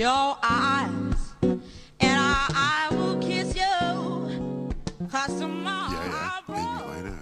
your 0.00 0.38
eyes, 0.40 1.34
and 1.40 1.60
I, 1.98 2.88
I 2.90 2.94
will 2.94 3.18
kiss 3.18 3.54
you. 3.54 4.38
Cause 5.10 5.38
tomorrow 5.38 5.92
Ja, 5.92 6.42
ja. 6.96 7.20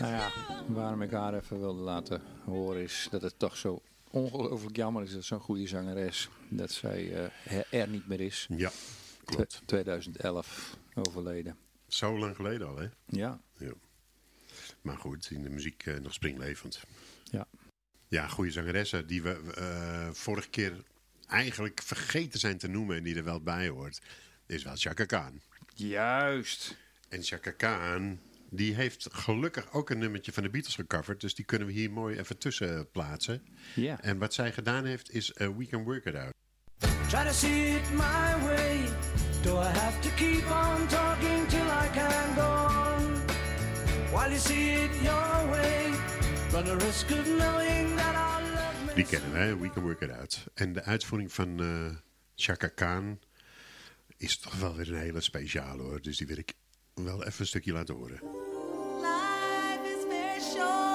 Nou 0.00 0.12
ja, 0.12 0.30
waarom 0.66 1.02
ik 1.02 1.10
haar 1.10 1.34
even 1.34 1.58
wilde 1.60 1.80
laten 1.82 2.22
horen 2.44 2.82
is 2.82 3.08
dat 3.10 3.22
het 3.22 3.38
toch 3.38 3.56
zo 3.56 3.82
ongelooflijk 4.10 4.76
jammer 4.76 5.02
is 5.02 5.12
dat 5.12 5.24
zo'n 5.24 5.40
goede 5.40 5.66
zangeres, 5.66 6.28
dat 6.48 6.70
zij 6.70 7.30
eh, 7.44 7.80
er 7.80 7.88
niet 7.88 8.08
meer 8.08 8.20
is. 8.20 8.46
Ja, 8.56 8.70
klopt. 9.24 9.62
2011 9.64 10.76
overleden. 10.94 11.56
Zo 11.86 12.18
lang 12.18 12.36
geleden 12.36 12.68
al, 12.68 12.76
hè? 12.76 12.86
Ja, 13.06 13.40
Ja. 13.56 13.72
Maar 14.80 14.96
goed, 14.96 15.30
in 15.30 15.42
de 15.42 15.50
muziek 15.50 15.86
eh, 15.86 15.98
nog 15.98 16.12
springlevend. 16.12 16.80
ja. 17.24 17.46
Ja, 18.08 18.28
goede 18.28 18.50
zangeressen 18.50 19.06
die 19.06 19.22
we 19.22 19.52
eh, 19.54 20.08
vorige 20.12 20.48
keer 20.48 20.82
eigenlijk 21.28 21.82
vergeten 21.82 22.40
zijn 22.40 22.58
te 22.58 22.68
noemen 22.68 22.96
en 22.96 23.02
die 23.02 23.16
er 23.16 23.24
wel 23.24 23.40
bij 23.40 23.68
hoort, 23.68 24.00
is 24.46 24.62
wel 24.62 24.76
Chaka 24.76 25.04
Khan. 25.04 25.40
Juist. 25.74 26.76
En 27.08 27.22
Chaka 27.22 27.50
Khan, 27.50 28.20
die 28.50 28.74
heeft 28.74 29.08
gelukkig 29.10 29.72
ook 29.72 29.90
een 29.90 29.98
nummertje 29.98 30.32
van 30.32 30.42
de 30.42 30.50
Beatles 30.50 30.74
gecoverd, 30.74 31.20
dus 31.20 31.34
die 31.34 31.44
kunnen 31.44 31.68
we 31.68 31.74
hier 31.74 31.90
mooi 31.90 32.18
even 32.18 32.38
tussen 32.38 32.90
plaatsen. 32.90 33.42
Ja. 33.74 34.02
En 34.02 34.18
wat 34.18 34.34
zij 34.34 34.52
gedaan 34.52 34.84
heeft 34.84 35.12
is 35.12 35.32
eh, 35.32 35.48
We 35.56 35.66
Can 35.66 35.84
Work 35.84 36.04
It 36.04 36.14
Out. 36.14 36.32
Try 37.08 37.24
to 37.24 37.32
see 37.32 37.74
it 37.74 37.90
my 37.90 38.46
way. 38.46 38.88
Do 39.42 39.60
I 39.60 39.64
have 39.64 40.00
to 40.00 40.10
keep 40.16 40.44
on 40.50 40.86
talking 40.86 41.48
till 41.48 41.66
I 41.66 41.88
can 41.92 42.34
go 42.34 42.42
on? 42.42 42.78
While 44.10 44.28
you 44.28 44.38
see 44.38 44.84
it 44.84 44.90
your 45.02 45.50
way, 45.50 45.90
run 46.52 46.64
the 46.64 46.76
risk 46.76 47.10
of 47.10 47.26
knowing 47.26 47.87
Die 48.98 49.06
kennen 49.06 49.32
hè? 49.32 49.56
We 49.56 49.70
Can 49.70 49.82
Work 49.82 50.00
It 50.00 50.10
Out. 50.10 50.46
En 50.54 50.72
de 50.72 50.82
uitvoering 50.82 51.32
van 51.32 51.60
eh 51.60 51.96
Chaka 52.34 52.68
Khan 52.68 53.20
is 54.16 54.38
toch 54.38 54.54
wel 54.54 54.76
weer 54.76 54.92
een 54.92 54.98
hele 54.98 55.20
speciale 55.20 55.82
hoor, 55.82 56.02
dus 56.02 56.16
die 56.16 56.26
wil 56.26 56.38
ik 56.38 56.52
wel 56.94 57.24
even 57.24 57.40
een 57.40 57.46
stukje 57.46 57.72
laten 57.72 57.94
horen. 57.94 58.20
Life 59.00 59.80
is 59.84 60.04
very 60.08 60.87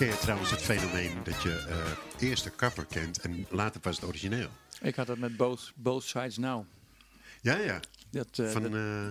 Ken 0.00 0.08
je 0.08 0.18
trouwens 0.18 0.50
het 0.50 0.62
fenomeen 0.62 1.24
dat 1.24 1.42
je 1.42 1.66
eh, 2.18 2.28
eerst 2.28 2.44
de 2.44 2.54
cover 2.56 2.86
kent 2.86 3.20
en 3.20 3.46
later 3.50 3.80
pas 3.80 3.96
het 3.96 4.04
origineel? 4.04 4.48
Ik 4.80 4.94
had 4.94 5.06
dat 5.06 5.18
met 5.18 5.36
Both, 5.36 5.72
both 5.74 6.04
Sides 6.04 6.36
Now. 6.36 6.64
Ja, 7.40 7.56
ja. 7.56 7.80
Dat, 8.10 8.38
eh, 8.38 8.50
Van, 8.50 8.62
dat, 8.62 8.74
eh, 8.74 9.08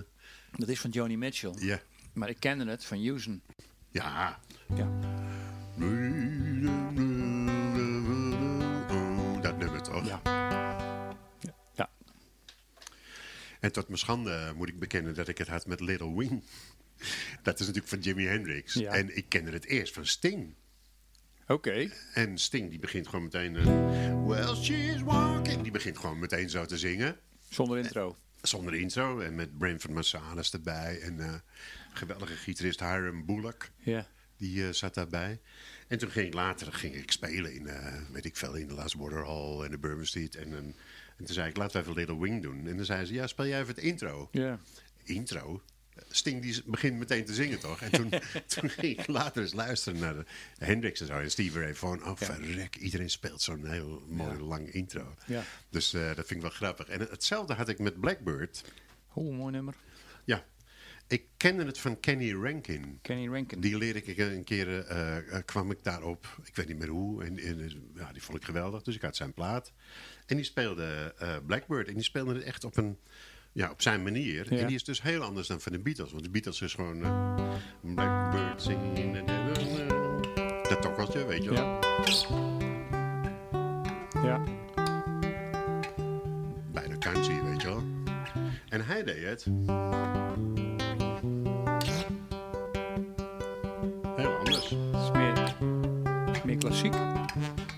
dat 0.57 0.67
is 0.67 0.79
van 0.79 0.89
Joni 0.89 1.17
Mitchell. 1.17 1.53
ja. 1.59 1.79
Maar 2.13 2.29
ik 2.29 2.39
kende 2.39 2.65
het 2.65 2.85
van 2.85 3.05
Houston. 3.05 3.41
Ja. 3.89 4.39
Ja. 4.75 4.89
toch? 9.81 10.05
Ja. 10.05 10.21
Ja. 11.39 11.55
ja. 11.73 11.89
En 13.59 13.71
tot 13.71 13.87
mijn 13.87 13.99
schande 13.99 14.53
moet 14.55 14.67
ik 14.67 14.79
bekennen 14.79 15.15
dat 15.15 15.27
ik 15.27 15.37
het 15.37 15.47
had 15.47 15.65
met 15.65 15.79
Little 15.79 16.17
Wing. 16.17 16.43
Dat 17.43 17.59
is 17.59 17.65
natuurlijk 17.65 17.87
van 17.87 17.99
Jimi 17.99 18.25
Hendrix. 18.25 18.73
Ja. 18.73 18.91
En 18.91 19.17
ik 19.17 19.25
kende 19.27 19.51
het 19.51 19.65
eerst 19.65 19.93
van 19.93 20.05
Sting. 20.05 20.53
Oké. 21.49 21.89
En 22.13 22.37
Sting 22.37 22.69
die 22.69 22.79
begint 22.79 23.07
gewoon 23.07 23.23
meteen... 23.23 23.55
eh, 23.55 24.25
well, 24.27 24.55
she's 24.55 25.01
walking. 25.01 25.61
Die 25.61 25.71
begint 25.71 25.97
gewoon 25.97 26.19
meteen 26.19 26.49
zo 26.49 26.65
te 26.65 26.77
zingen. 26.77 27.17
Zonder 27.49 27.77
intro. 27.77 28.17
Zonder 28.41 28.73
intro. 28.73 29.19
En 29.19 29.35
met 29.35 29.57
Branford 29.57 29.93
Marsalis 29.93 30.53
erbij. 30.53 30.99
En 31.01 31.19
eh 31.19 31.33
geweldige 31.93 32.35
gitarist 32.35 32.79
Hiram 32.79 33.25
Bullock. 33.25 33.69
Ja. 33.77 34.07
Die 34.37 34.67
eh, 34.67 34.73
zat 34.73 34.93
daarbij. 34.93 35.39
En 35.87 35.97
toen 35.97 36.11
ging 36.11 36.27
ik 36.27 36.33
later 36.33 36.73
ging 36.73 36.95
ik 36.95 37.11
spelen 37.11 37.53
in, 37.53 37.67
eh, 37.67 37.93
weet 38.11 38.25
ik 38.25 38.35
veel, 38.37 38.55
in 38.55 38.67
de 38.67 38.73
Last 38.73 38.95
Water 38.95 39.25
Hall 39.25 39.61
en 39.63 39.71
de 39.71 39.77
Bourbon 39.77 40.05
Street. 40.05 40.35
En, 40.35 40.55
en, 40.55 40.75
en 41.17 41.25
toen 41.25 41.33
zei 41.33 41.49
ik, 41.49 41.57
laten 41.57 41.75
we 41.75 41.79
even 41.81 41.93
Little 41.99 42.19
Wing 42.19 42.41
doen. 42.41 42.67
En 42.67 42.75
dan 42.75 42.85
zei 42.85 43.05
ze, 43.05 43.13
ja, 43.13 43.27
speel 43.27 43.47
jij 43.47 43.61
even 43.61 43.75
het 43.75 43.83
intro. 43.83 44.29
Ja. 44.31 44.59
Intro? 45.03 45.61
Sting 46.09 46.41
die 46.41 46.61
begint 46.65 46.97
meteen 46.97 47.25
te 47.25 47.33
zingen, 47.33 47.59
toch? 47.59 47.81
En 47.81 47.91
toen, 47.91 48.09
toen 48.55 48.69
ging 48.69 48.99
ik 48.99 49.07
later 49.07 49.41
eens 49.41 49.53
luisteren 49.53 49.99
naar 49.99 50.13
de 50.13 50.25
Hendrix 50.57 50.99
en 51.01 51.07
zo. 51.07 51.19
En 51.19 51.31
Steve 51.31 51.59
Ray 51.59 51.75
van, 51.75 52.05
oh 52.05 52.15
verrek, 52.15 52.75
iedereen 52.75 53.09
speelt 53.09 53.41
zo'n 53.41 53.65
heel 53.65 54.03
mooi 54.07 54.39
lang 54.39 54.71
intro. 54.71 55.15
Ja. 55.25 55.43
Dus 55.69 55.93
eh, 55.93 56.05
dat 56.07 56.15
vind 56.27 56.31
ik 56.31 56.41
wel 56.41 56.49
grappig. 56.49 56.87
En 56.87 56.99
hetzelfde 56.99 57.53
had 57.53 57.69
ik 57.69 57.79
met 57.79 57.99
Blackbird. 57.99 58.63
Oh, 59.13 59.35
mooi 59.35 59.51
nummer. 59.51 59.75
Ja, 60.23 60.45
ik 61.07 61.23
kende 61.37 61.65
het 61.65 61.79
van 61.79 61.99
Kenny 61.99 62.33
Rankin. 62.33 62.99
Kenny 63.01 63.27
Rankin. 63.27 63.59
Die 63.59 63.77
leerde 63.77 64.03
ik 64.03 64.17
een 64.17 64.43
keer, 64.43 64.85
eh, 64.85 65.17
eh, 65.17 65.45
kwam 65.45 65.71
ik 65.71 65.83
daarop, 65.83 66.39
ik 66.43 66.55
weet 66.55 66.67
niet 66.67 66.79
meer 66.79 66.87
hoe, 66.87 67.23
en, 67.23 67.39
en 67.39 67.91
ja, 67.95 68.11
die 68.11 68.23
vond 68.23 68.37
ik 68.37 68.45
geweldig, 68.45 68.81
dus 68.81 68.95
ik 68.95 69.01
had 69.01 69.15
zijn 69.15 69.33
plaat. 69.33 69.71
En 70.25 70.35
die 70.35 70.45
speelde 70.45 71.13
Blackbird, 71.45 71.87
en 71.87 71.93
die 71.93 72.03
speelde 72.03 72.33
het 72.33 72.43
echt 72.43 72.63
op, 72.63 72.77
een, 72.77 72.97
ja, 73.51 73.71
op 73.71 73.81
zijn 73.81 74.03
manier. 74.03 74.53
Ja. 74.53 74.59
En 74.59 74.67
die 74.67 74.75
is 74.75 74.83
dus 74.83 75.01
heel 75.01 75.21
anders 75.21 75.47
dan 75.47 75.61
van 75.61 75.71
de 75.71 75.79
Beatles, 75.79 76.11
want 76.11 76.23
de 76.23 76.29
Beatles 76.29 76.61
is 76.61 76.73
gewoon 76.73 77.03
eh, 77.03 77.39
Blackbird 77.81 78.61
singing 78.61 79.15
in 79.15 79.25
the... 79.25 80.67
Dat 80.69 80.81
tokkeltje, 80.81 81.25
weet 81.25 81.43
je 81.43 81.49
wel. 81.49 81.63
Ja. 81.63 81.79
Ja. 84.23 84.43
Bijna 86.71 86.97
country, 86.97 87.43
weet 87.43 87.61
je 87.61 87.67
wel. 87.67 87.83
En 88.69 88.85
hij 88.85 89.03
deed 89.03 89.23
het. 89.23 89.43
Heel 94.15 94.37
anders. 94.37 94.69
Het 94.69 95.01
is 95.03 95.11
meer, 95.11 95.55
meer 96.45 96.57
klassiek. 96.57 96.91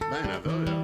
Bijna 0.09 0.41
wel, 0.43 0.61
ja. 0.65 0.80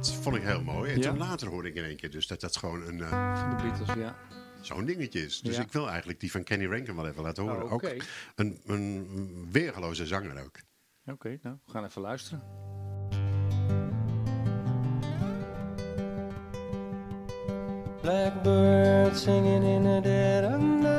Dat 0.00 0.12
vond 0.14 0.36
ik 0.36 0.42
heel 0.42 0.62
mooi. 0.62 0.92
En 0.92 0.98
Ja. 1.00 1.08
toen 1.08 1.18
later 1.18 1.48
hoorde 1.48 1.68
ik 1.68 1.74
in 1.74 1.84
één 1.84 1.96
keer 1.96 2.10
dus 2.10 2.26
dat 2.26 2.40
dat 2.40 2.56
gewoon 2.56 2.86
een, 2.86 3.00
eh, 3.00 3.40
Van 3.40 3.56
de 3.56 3.62
Beatles, 3.62 3.96
ja. 3.96 4.16
zo'n 4.60 4.84
dingetje 4.84 5.24
is. 5.24 5.40
Dus 5.40 5.56
Ja. 5.56 5.62
ik 5.62 5.72
wil 5.72 5.88
eigenlijk 5.88 6.20
die 6.20 6.30
van 6.30 6.42
Kenny 6.44 6.66
Rankin 6.66 6.96
wel 6.96 7.06
even 7.08 7.22
laten 7.22 7.42
horen. 7.42 7.64
Oh. 7.64 7.72
Ook 7.72 7.82
een, 8.34 8.60
een 8.66 9.48
weergeloze 9.50 10.06
zanger 10.06 10.44
ook. 10.44 10.58
Oké, 11.06 11.38
nou, 11.42 11.56
we 11.64 11.70
gaan 11.72 11.84
even 11.84 12.02
luisteren. 12.02 12.42
Blackbird 18.02 19.16
singing 19.16 19.62
in 19.64 19.82
the 19.84 20.00
dead 20.02 20.44
of 20.44 20.60
night. 20.60 20.90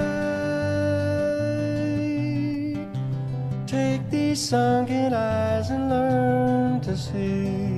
Take 3.68 4.02
these 4.10 4.40
sunken 4.40 5.14
eyes 5.14 5.70
and 5.72 5.90
learn 5.90 6.82
to 6.82 6.96
see 6.96 7.71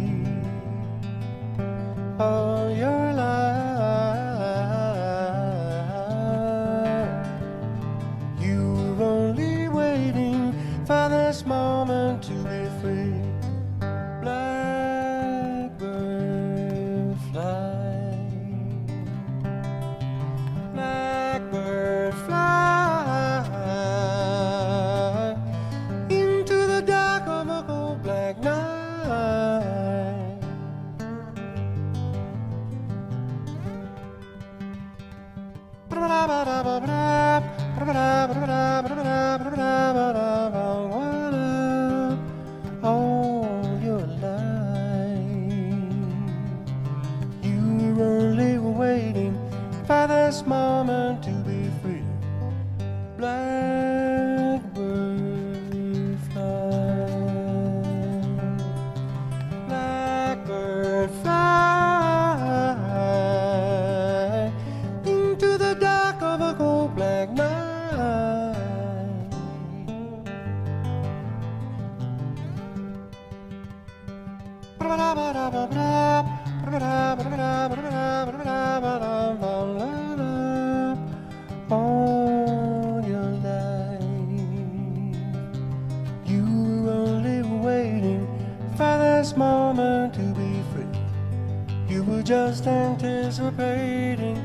anticipating 93.13 94.38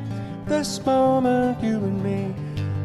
this 0.47 0.85
moment, 0.85 1.63
you 1.63 1.77
and 1.77 2.03
me. 2.03 2.35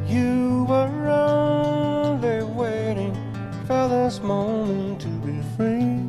You 0.07 0.65
were 0.69 1.07
only 1.09 2.43
waiting 2.43 3.13
for 3.67 3.87
this 3.89 4.21
moment 4.21 5.01
to 5.01 5.07
be 5.27 5.41
free. 5.57 5.99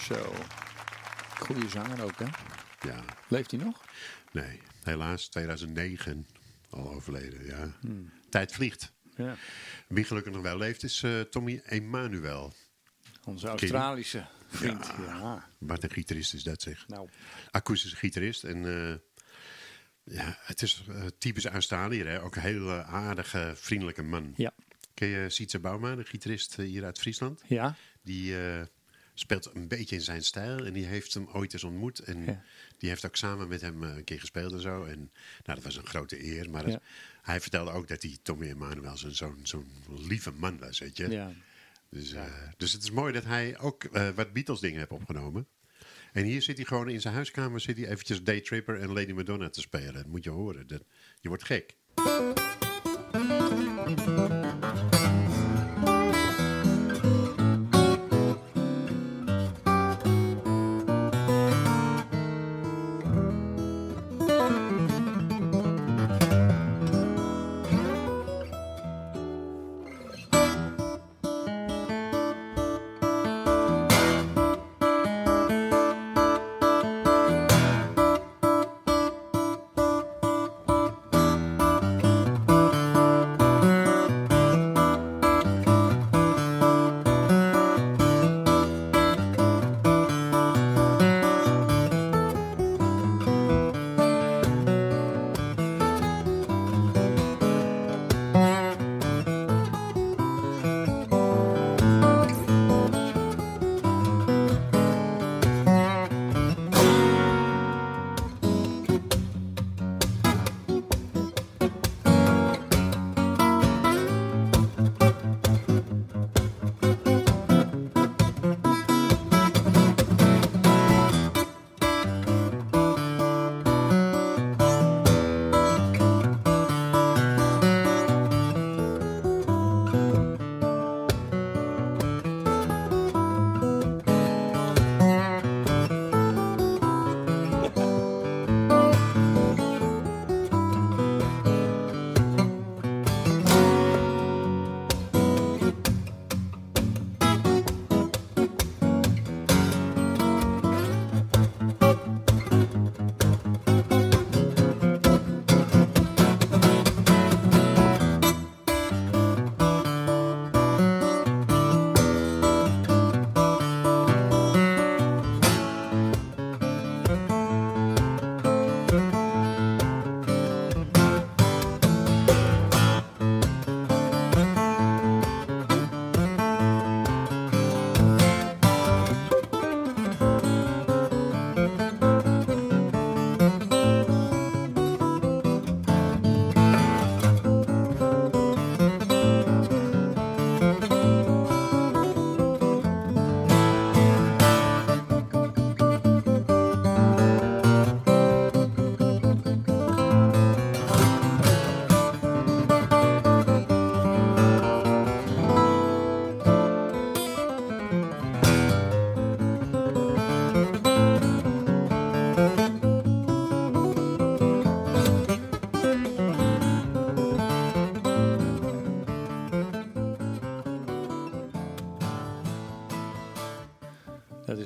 Zo. 0.00 0.16
Goeie 1.38 1.68
zanger 1.68 2.04
ook, 2.04 2.18
hè? 2.18 2.24
Ja, 2.88 2.94
Leeft 3.28 3.50
hij 3.50 3.60
nog? 3.60 3.80
nee. 4.32 4.60
Helaas, 4.82 5.28
2009 5.28 6.26
al 6.70 6.92
overleden, 6.92 7.46
ja. 7.46 7.76
Hmm. 7.80 8.12
Tijd 8.28 8.52
vliegt. 8.52 8.92
Ja. 9.16 9.36
Wie 9.88 10.04
gelukkig 10.04 10.32
nog 10.32 10.42
wel 10.42 10.58
leeft 10.58 10.82
is 10.82 11.02
eh, 11.02 11.20
Tommy 11.20 11.62
Emanuel. 11.66 12.52
Onze 13.24 13.48
Australische 13.48 14.26
vriend. 14.48 14.86
Ja. 14.86 15.04
Ja. 15.04 15.48
Wat 15.58 15.82
een 15.82 15.90
gitarist 15.90 16.34
is 16.34 16.42
dat 16.42 16.62
zeg. 16.62 16.88
Nou, 16.88 17.08
Akoestische 17.50 17.96
gitarist. 17.96 18.44
En 18.44 18.64
eh, 18.64 18.94
ja, 20.16 20.38
het 20.40 20.62
is 20.62 20.84
eh, 20.88 21.06
typisch 21.18 21.44
Australiër. 21.44 22.06
Hè? 22.06 22.22
Ook 22.22 22.36
een 22.36 22.42
hele 22.42 22.82
aardige, 22.82 23.52
vriendelijke 23.56 24.02
man. 24.02 24.32
ja. 24.36 24.52
Ken 24.94 25.08
je 25.08 25.30
Sietse 25.30 25.58
Bouma, 25.58 25.94
de 25.94 26.04
gitarist 26.04 26.56
hier 26.56 26.84
uit 26.84 26.98
Friesland? 26.98 27.42
Ja. 27.46 27.76
Die 28.02 28.34
speelt 29.20 29.50
een 29.54 29.68
beetje 29.68 29.96
in 29.96 30.02
zijn 30.02 30.22
stijl. 30.22 30.66
En 30.66 30.72
die 30.72 30.84
heeft 30.86 31.14
hem 31.14 31.28
ooit 31.32 31.52
eens 31.52 31.64
ontmoet. 31.64 31.98
En 31.98 32.24
Ja. 32.24 32.42
die 32.78 32.88
heeft 32.88 33.06
ook 33.06 33.16
samen 33.16 33.48
met 33.48 33.60
hem 33.60 33.84
eh, 33.84 33.96
een 33.96 34.04
keer 34.04 34.20
gespeeld 34.20 34.52
en 34.52 34.60
zo. 34.60 34.84
En 34.84 34.98
nou, 34.98 35.10
dat 35.54 35.62
was 35.62 35.76
een 35.76 35.86
grote 35.86 36.24
eer. 36.24 36.50
Maar 36.50 36.68
Ja. 36.68 36.80
hij 37.22 37.40
vertelde 37.40 37.70
ook 37.70 37.88
dat 37.88 38.02
hij 38.02 38.18
Tommy 38.22 38.46
Emanuel 38.48 38.96
zo'n 38.96 39.14
zo'n 39.14 39.40
zo'n 39.42 39.70
lieve 40.08 40.32
man 40.32 40.58
was, 40.58 40.78
weet 40.78 40.96
je. 40.96 41.08
Ja. 41.10 41.32
Dus, 41.90 42.12
eh, 42.12 42.24
dus 42.56 42.72
het 42.72 42.82
is 42.82 42.90
mooi 42.90 43.12
dat 43.12 43.24
hij 43.24 43.58
ook 43.58 43.84
eh, 43.84 44.08
wat 44.08 44.32
Beatles 44.32 44.60
dingen 44.60 44.78
heeft 44.78 44.90
opgenomen. 44.90 45.46
En 46.12 46.24
hier 46.24 46.42
zit 46.42 46.56
hij 46.56 46.66
gewoon 46.66 46.88
in 46.88 47.00
zijn 47.00 47.14
huiskamer, 47.14 47.60
zit 47.60 47.76
hij 47.76 47.88
eventjes 47.88 48.22
Day 48.22 48.40
Tripper 48.40 48.80
en 48.80 48.92
Lady 48.92 49.12
Madonna 49.12 49.50
te 49.50 49.60
spelen. 49.60 49.94
Dat 49.94 50.06
moet 50.06 50.24
je 50.24 50.30
horen. 50.30 50.66
Dat, 50.66 50.82
je 51.20 51.28
wordt 51.28 51.44
gek. 51.44 51.76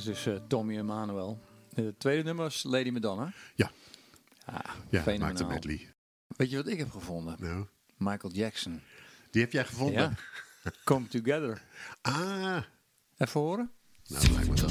Is 0.07 0.23
dus 0.23 0.27
eh, 0.27 0.40
Tommy 0.49 0.77
Emmanuel. 0.79 1.40
Het 1.75 1.99
tweede 2.01 2.23
nummer 2.23 2.47
is 2.47 2.62
Lady 2.62 2.90
Madonna. 2.90 3.33
Ja. 3.55 3.71
Ah, 4.45 4.55
Ja, 4.90 5.03
fenomenaal. 5.03 5.19
maakt 5.19 5.40
een 5.40 5.47
medley. 5.49 5.95
Weet 6.27 6.51
je 6.51 6.57
wat 6.57 6.67
ik 6.69 6.79
heb 6.79 6.90
gevonden? 6.90 7.37
Nou, 7.38 7.67
Michael 7.97 8.33
Jackson. 8.33 8.81
die 9.31 9.43
heb 9.43 9.53
jij 9.53 9.64
gevonden? 9.64 10.17
Ja. 10.62 10.71
Come 10.85 11.07
Together. 11.07 11.62
Ah, 12.03 12.62
Even 13.19 13.40
horen? 13.40 13.71
nou, 14.07 14.33
lijkt 14.33 14.49
me 14.51 14.57
zo. 14.57 14.67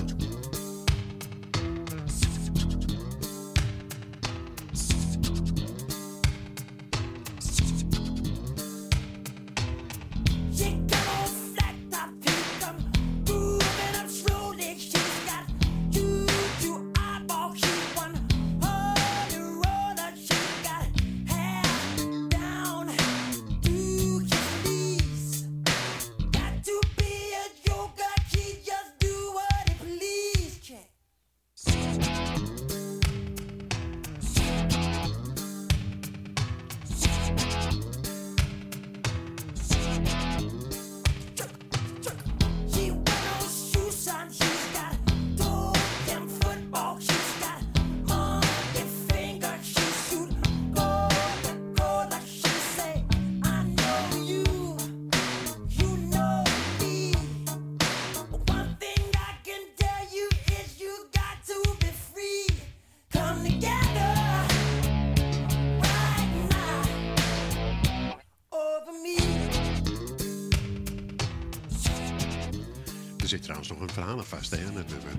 Zit 73.33 73.43
trouwens 73.43 73.69
nog 73.69 73.79
een 73.79 73.89
verhaal 73.89 74.17
aan 74.17 74.25
vast 74.25 74.51
hè, 74.51 74.65
aan 74.65 74.77
het 74.77 74.89
nummer. 74.89 75.13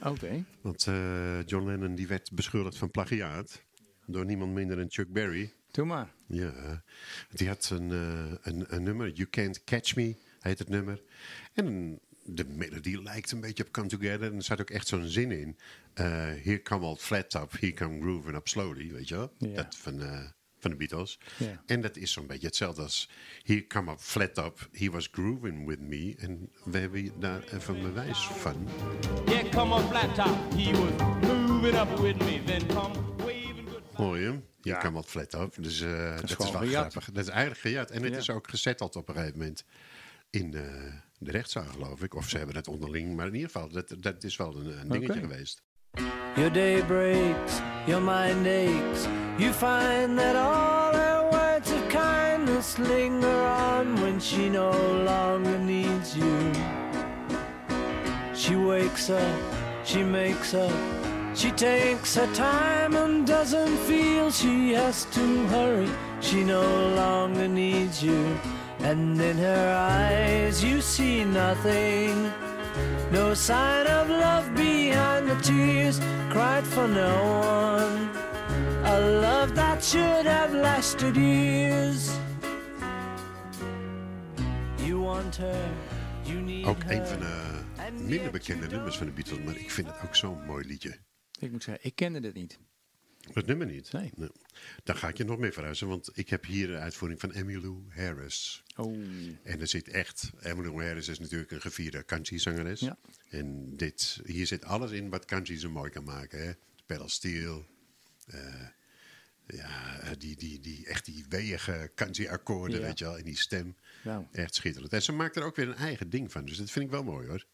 Oké. 0.00 0.44
Want 0.60 0.86
eh, 0.86 1.46
John 1.46 1.66
Lennon 1.66 1.94
die 1.94 2.06
werd 2.06 2.32
beschuldigd 2.32 2.76
van 2.76 2.90
plagiaat. 2.90 3.62
Door 4.06 4.24
niemand 4.24 4.52
minder 4.52 4.76
dan 4.76 4.90
Chuck 4.90 5.12
Berry. 5.12 5.52
Doe 5.70 5.84
maar. 5.84 6.14
Ja, 6.26 6.82
die 7.30 7.48
had 7.48 7.70
een, 7.70 7.90
eh, 7.90 8.52
een, 8.52 8.74
een 8.74 8.82
nummer, 8.82 9.10
You 9.10 9.28
Can't 9.28 9.64
Catch 9.64 9.96
Me, 9.96 10.16
heet 10.40 10.58
het 10.58 10.68
nummer. 10.68 11.02
En 11.52 11.98
de 12.24 12.44
melodie 12.44 13.02
lijkt 13.02 13.32
een 13.32 13.40
beetje 13.40 13.64
op 13.64 13.72
Come 13.72 13.88
Together. 13.88 14.22
En 14.22 14.36
er 14.36 14.42
zat 14.42 14.60
ook 14.60 14.70
echt 14.70 14.86
zo'n 14.86 15.08
zin 15.08 15.30
in. 15.30 15.58
Eh, 15.94 16.04
here 16.42 16.62
come 16.62 16.86
all 16.86 16.96
flat 16.96 17.30
top, 17.30 17.52
here 17.60 17.72
come 17.72 18.00
grooving 18.00 18.36
up 18.36 18.48
slowly, 18.48 18.92
weet 18.92 19.08
je 19.08 19.16
wel? 19.16 19.32
Ja. 19.38 19.54
Dat 19.54 19.76
van, 19.76 20.00
van 20.62 20.70
de 20.70 20.76
Beatles. 20.76 21.18
Ja. 21.38 21.62
En 21.66 21.80
dat 21.80 21.96
is 21.96 22.12
zo'n 22.12 22.26
beetje 22.26 22.46
hetzelfde 22.46 22.82
als 22.82 23.08
Here 23.42 23.66
come 23.66 23.90
up 23.92 23.98
flat 23.98 24.34
top, 24.34 24.68
he 24.72 24.90
was 24.90 25.08
grooving 25.12 25.66
with 25.66 25.80
me. 25.80 26.14
En 26.18 26.50
we 26.64 26.78
hebben 26.78 27.12
daar 27.20 27.42
even 27.52 27.74
een 27.74 27.82
bewijs 27.82 28.26
van. 28.26 28.68
Yeah, 29.26 29.50
come 29.50 29.74
on, 29.74 29.82
flat 29.88 30.14
top. 30.14 30.52
He 30.56 30.70
was 30.70 31.18
moving 31.20 31.74
up 31.74 31.98
with 31.98 32.18
me. 32.18 32.42
Then 32.44 32.66
come 32.66 32.94
waving 33.16 33.68
good. 33.68 33.82
Hoor 33.92 34.18
je? 34.18 34.38
Hier 34.62 34.76
kan 34.76 34.92
wat 34.92 35.06
flat 35.06 35.34
op. 35.34 35.54
Dus 35.60 35.80
eh, 35.80 36.16
dat 36.20 36.30
is, 36.30 36.36
wel 36.36 36.46
gejat. 36.46 36.70
grappig. 36.92 37.04
Dat 37.12 37.24
is 37.24 37.30
eigenlijk 37.30 37.60
gejat. 37.60 37.90
En 37.90 38.02
het 38.02 38.12
Ja. 38.12 38.18
is 38.18 38.30
ook 38.30 38.48
gezetteld 38.50 38.96
op 38.96 39.08
een 39.08 39.14
gegeven 39.14 39.38
moment 39.38 39.64
in 40.30 40.54
eh, 40.54 40.62
de 41.18 41.30
rechtszaal, 41.30 41.64
geloof 41.64 42.02
ik. 42.02 42.14
Of 42.14 42.28
ze 42.28 42.36
hebben 42.36 42.56
het 42.56 42.68
onderling. 42.68 43.16
Maar 43.16 43.26
in 43.26 43.34
ieder 43.34 43.50
geval, 43.50 43.68
dat, 43.68 43.94
dat 43.98 44.24
is 44.24 44.36
wel 44.36 44.56
een, 44.56 44.80
een 44.80 44.88
dingetje 44.88 45.20
geweest. 45.20 45.62
Your 46.36 46.48
day 46.48 46.80
breaks, 46.80 47.60
your 47.86 48.00
mind 48.00 48.46
aches. 48.46 49.06
You 49.38 49.52
find 49.52 50.18
that 50.18 50.34
all 50.34 50.94
her 50.94 51.28
words 51.30 51.70
of 51.70 51.86
kindness 51.90 52.78
linger 52.78 53.28
on 53.28 54.00
when 54.00 54.18
she 54.18 54.48
no 54.48 54.70
longer 55.04 55.58
needs 55.58 56.16
you. 56.16 56.52
She 58.34 58.56
wakes 58.56 59.10
up, 59.10 59.40
she 59.84 60.02
makes 60.02 60.54
up, 60.54 60.72
she 61.34 61.50
takes 61.50 62.14
her 62.14 62.32
time 62.34 62.96
and 62.96 63.26
doesn't 63.26 63.76
feel 63.88 64.30
she 64.30 64.72
has 64.72 65.04
to 65.06 65.46
hurry. 65.48 65.90
She 66.20 66.44
no 66.44 66.62
longer 66.96 67.46
needs 67.46 68.02
you. 68.02 68.38
And 68.80 69.20
in 69.20 69.36
her 69.36 69.74
eyes, 69.76 70.64
you 70.64 70.80
see 70.80 71.24
nothing. 71.24 72.32
No 73.10 73.34
sign 73.34 73.86
of 73.86 74.08
love 74.08 74.54
behind 74.54 75.28
the 75.28 75.36
tears 75.42 76.00
cried 76.30 76.66
for 76.66 76.88
no 76.88 77.14
one. 77.40 78.10
A 78.84 79.00
love 79.20 79.54
that 79.54 79.84
should 79.84 80.26
have 80.26 80.54
lasted 80.54 81.16
years. 81.16 82.10
You 84.76 85.00
want 85.00 85.36
her, 85.36 85.70
you 86.24 86.40
need 86.40 86.66
Ook 86.66 86.82
een 86.88 87.06
van 87.06 87.18
de 87.18 87.60
minder 88.04 88.30
bekende 88.30 88.66
nummers 88.66 88.96
van 88.96 89.06
de 89.06 89.12
Beatles. 89.12 89.38
Maar 89.44 89.56
ik 89.56 89.70
vind 89.70 89.86
het 89.86 89.96
ook 90.04 90.16
zo'n 90.16 90.44
mooi 90.46 90.66
liedje. 90.66 90.96
Ik 91.38 91.50
moet 91.50 91.62
zeggen, 91.62 91.84
ik 91.84 91.94
kende 91.94 92.20
dit 92.20 92.34
niet. 92.34 92.58
Het 93.32 93.46
nummer 93.46 93.66
niet. 93.66 93.92
Nee. 93.92 94.12
Dan 94.84 94.96
ga 94.96 95.08
ik 95.08 95.16
je 95.16 95.24
nog 95.24 95.38
meer 95.38 95.52
verhuizen. 95.52 95.88
Want 95.88 96.10
ik 96.14 96.28
heb 96.28 96.44
hier 96.44 96.66
de 96.66 96.76
uitvoering 96.76 97.20
van 97.20 97.32
Emmylou 97.32 97.82
Harris. 97.88 98.62
Oh. 98.76 98.96
En 99.42 99.60
er 99.60 99.66
zit 99.66 99.88
echt... 99.88 100.30
Emmylou 100.40 100.84
Harris 100.84 101.08
is 101.08 101.18
natuurlijk 101.18 101.50
een 101.50 101.60
gevierde 101.60 102.04
country-zangeres. 102.04 102.80
Ja. 102.80 102.96
En 103.30 103.76
dit, 103.76 104.20
hier 104.24 104.46
zit 104.46 104.64
alles 104.64 104.90
in 104.90 105.10
wat 105.10 105.24
country 105.24 105.58
zo 105.58 105.70
mooi 105.70 105.90
kan 105.90 106.04
maken. 106.04 106.46
Hè? 106.46 106.52
Pedal 106.86 107.08
steel. 107.08 107.64
eh, 108.26 108.66
ja, 109.46 110.00
eh, 110.00 110.10
die, 110.18 110.36
die, 110.36 110.60
die, 110.60 110.86
echt 110.86 111.04
die 111.04 111.24
weeige 111.28 111.90
country-akkoorden, 111.94 112.80
Ja. 112.80 112.86
weet 112.86 112.98
je 112.98 113.04
wel. 113.04 113.18
En 113.18 113.24
die 113.24 113.38
stem. 113.38 113.76
Nou. 114.04 114.24
Echt 114.32 114.54
schitterend. 114.54 114.92
En 114.92 115.02
ze 115.02 115.12
maakt 115.12 115.36
er 115.36 115.42
ook 115.42 115.56
weer 115.56 115.68
een 115.68 115.74
eigen 115.74 116.10
ding 116.10 116.32
van. 116.32 116.44
Dus 116.44 116.56
dat 116.56 116.70
vind 116.70 116.84
ik 116.84 116.90
wel 116.90 117.04
mooi, 117.04 117.28
hoor. 117.28 117.44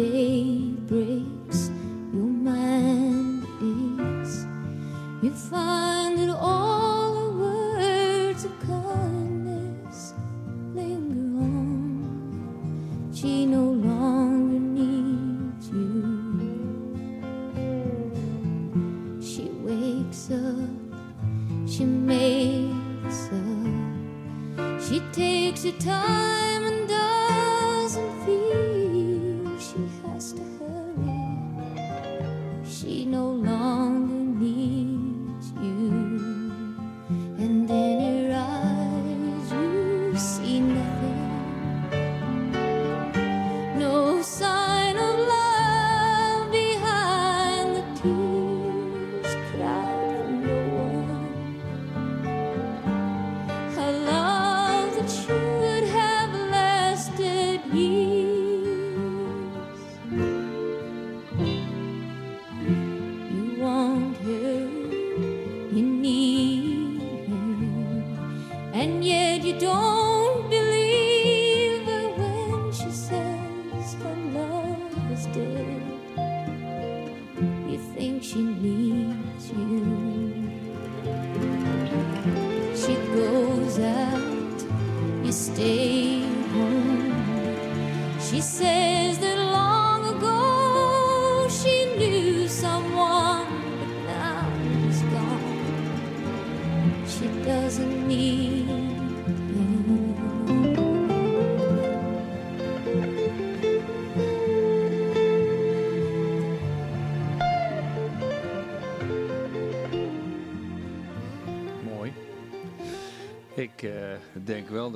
Day 0.00 0.72
breaks, 0.88 1.68
your 2.14 2.32
mind 2.48 3.44
aches. 3.60 4.46
You 5.22 5.30
find 5.30 5.69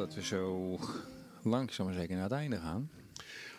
dat 0.04 0.14
we 0.14 0.22
zo 0.22 0.78
langzaam 1.42 1.92
zeker 1.92 2.14
naar 2.14 2.24
het 2.24 2.32
einde 2.32 2.56
gaan. 2.56 2.90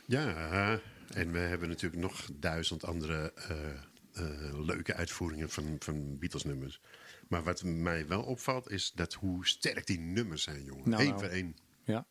Ja, 0.06 0.80
en 1.14 1.32
we 1.32 1.38
hebben 1.38 1.70
natuurlijk 1.70 2.02
nog 2.02 2.30
duizend 2.34 2.86
andere 2.86 3.34
eh, 3.34 3.70
eh, 4.14 4.66
leuke 4.66 4.94
uitvoeringen 4.94 5.50
van, 5.50 5.76
van 5.80 6.20
Beatles-nummers. 6.20 6.82
Maar 7.28 7.44
wat 7.44 7.64
mij 7.64 8.08
wel 8.08 8.24
opvalt, 8.24 8.70
is 8.70 8.92
dat 8.92 9.14
hoe 9.14 9.48
sterk 9.48 9.88
die 9.88 10.00
nummers 10.00 10.44
zijn, 10.44 10.64
jongen. 10.64 10.90
Nou, 10.90 11.02
Eén 11.02 11.10
nou. 11.10 11.20
voor 11.20 11.30
één. 11.30 11.56
Ja. 11.84 12.08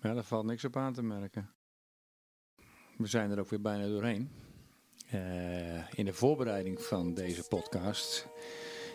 ja, 0.00 0.14
daar 0.14 0.24
valt 0.24 0.46
niks 0.46 0.64
op 0.64 0.76
aan 0.76 0.92
te 0.92 1.02
merken. 1.02 1.50
We 2.96 3.06
zijn 3.06 3.30
er 3.30 3.38
ook 3.38 3.50
weer 3.50 3.60
bijna 3.60 3.86
doorheen. 3.86 4.30
Eh, 5.10 5.92
in 5.92 6.04
de 6.04 6.12
voorbereiding 6.12 6.82
van 6.82 7.14
deze 7.14 7.42
podcast 7.48 8.26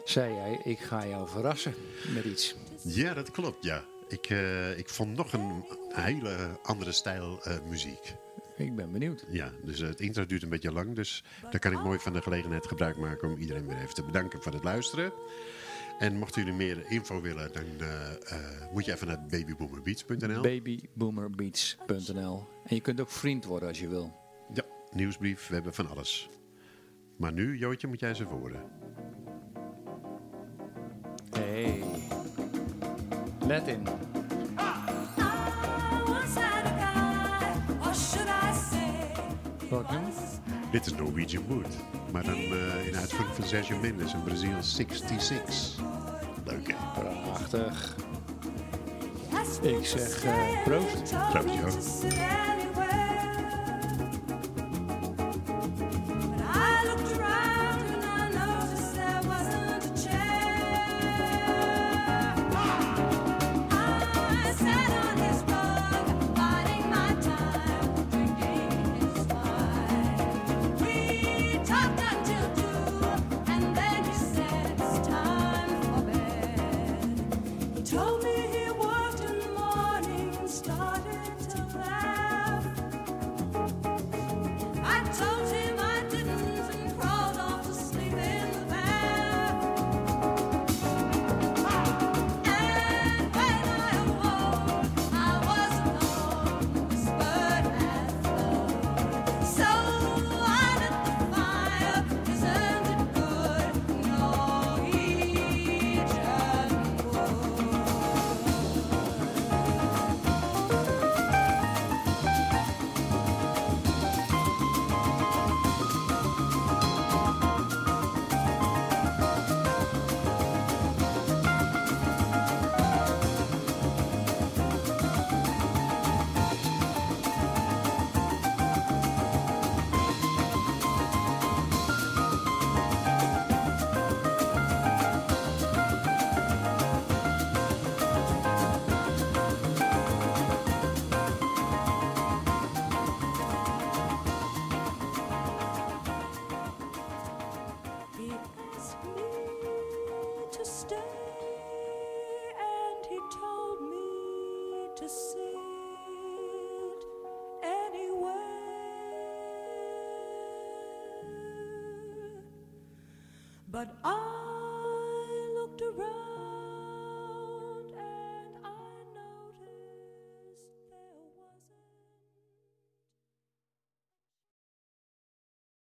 zei 0.06 0.34
jij, 0.34 0.62
ik 0.64 0.80
ga 0.80 1.08
jou 1.08 1.30
verrassen 1.30 1.74
met 2.14 2.26
iets. 2.26 2.56
Ja, 2.84 3.14
dat 3.14 3.32
klopt, 3.32 3.64
ja. 3.64 3.84
Ik, 4.08 4.26
eh, 4.30 4.78
ik 4.78 4.89
vond 4.89 5.18
nog 5.18 5.34
een 5.34 5.64
hele 5.89 6.60
andere 6.64 6.91
stijl 6.91 7.39
eh, 7.43 7.58
muziek. 7.70 8.16
Ik 8.58 8.76
ben 8.76 8.91
benieuwd. 8.91 9.26
Ja, 9.30 9.51
dus 9.64 9.82
eh, 9.82 9.88
het 9.88 9.99
intro 9.99 10.26
duurt 10.26 10.43
een 10.43 10.49
beetje 10.49 10.72
lang. 10.72 10.95
Dus 10.95 11.24
daar 11.51 11.60
kan 11.60 11.72
ik 11.72 11.84
mooi 11.84 11.99
van 11.99 12.14
de 12.14 12.22
gelegenheid 12.22 12.68
gebruik 12.68 12.97
maken 12.97 13.30
om 13.30 13.38
iedereen 13.38 13.68
weer 13.68 13.78
even 13.78 13.93
te 13.93 14.04
bedanken 14.04 14.41
voor 14.41 14.54
het 14.54 14.64
luisteren. 14.64 15.14
En 15.99 16.18
mochten 16.18 16.41
jullie 16.43 16.58
meer 16.58 16.84
info 16.89 17.22
willen, 17.22 17.51
dan 17.54 17.64
moet 18.74 18.86
je 18.86 18.93
even 18.93 19.08
naar 19.08 19.26
babyboomerbeats.nl. 19.30 20.41
babyboomerbeats.nl 20.41 22.47
En 22.66 22.76
je 22.76 22.82
kunt 22.82 23.01
ook 23.01 23.12
vriend 23.12 23.45
worden 23.45 23.68
als 23.68 23.80
je 23.80 23.88
wil. 23.88 24.14
ja, 24.54 24.64
nieuwsbrief, 24.91 25.47
we 25.47 25.54
hebben 25.54 25.74
van 25.74 25.89
alles. 25.89 26.30
Maar 27.18 27.34
nu, 27.34 27.58
Jootje, 27.58 27.88
moet 27.88 27.99
jij 27.99 28.10
eens 28.10 28.20
even 28.20 28.39
Let 33.54 33.68
in. 33.68 33.88
Welk 39.70 39.91
nummer? 39.91 40.12
Dit 40.72 40.86
is 40.86 40.93
Norwegian 40.93 41.43
Wood. 41.47 41.68
Maar 42.12 42.24
dan 42.24 42.34
eh, 42.34 42.88
in 42.88 42.95
uitvoering 42.95 43.36
van 43.36 43.43
Sergio 43.43 43.78
Mendes 43.80 44.14
in 44.14 44.24
Brazil 44.24 44.56
66. 44.62 45.76
Leuk 46.45 46.68
hè? 46.68 47.01
Prachtig. 47.24 47.95
Ik 49.62 49.86
zeg 49.86 50.24
eh, 50.24 50.64
proost. 50.64 51.14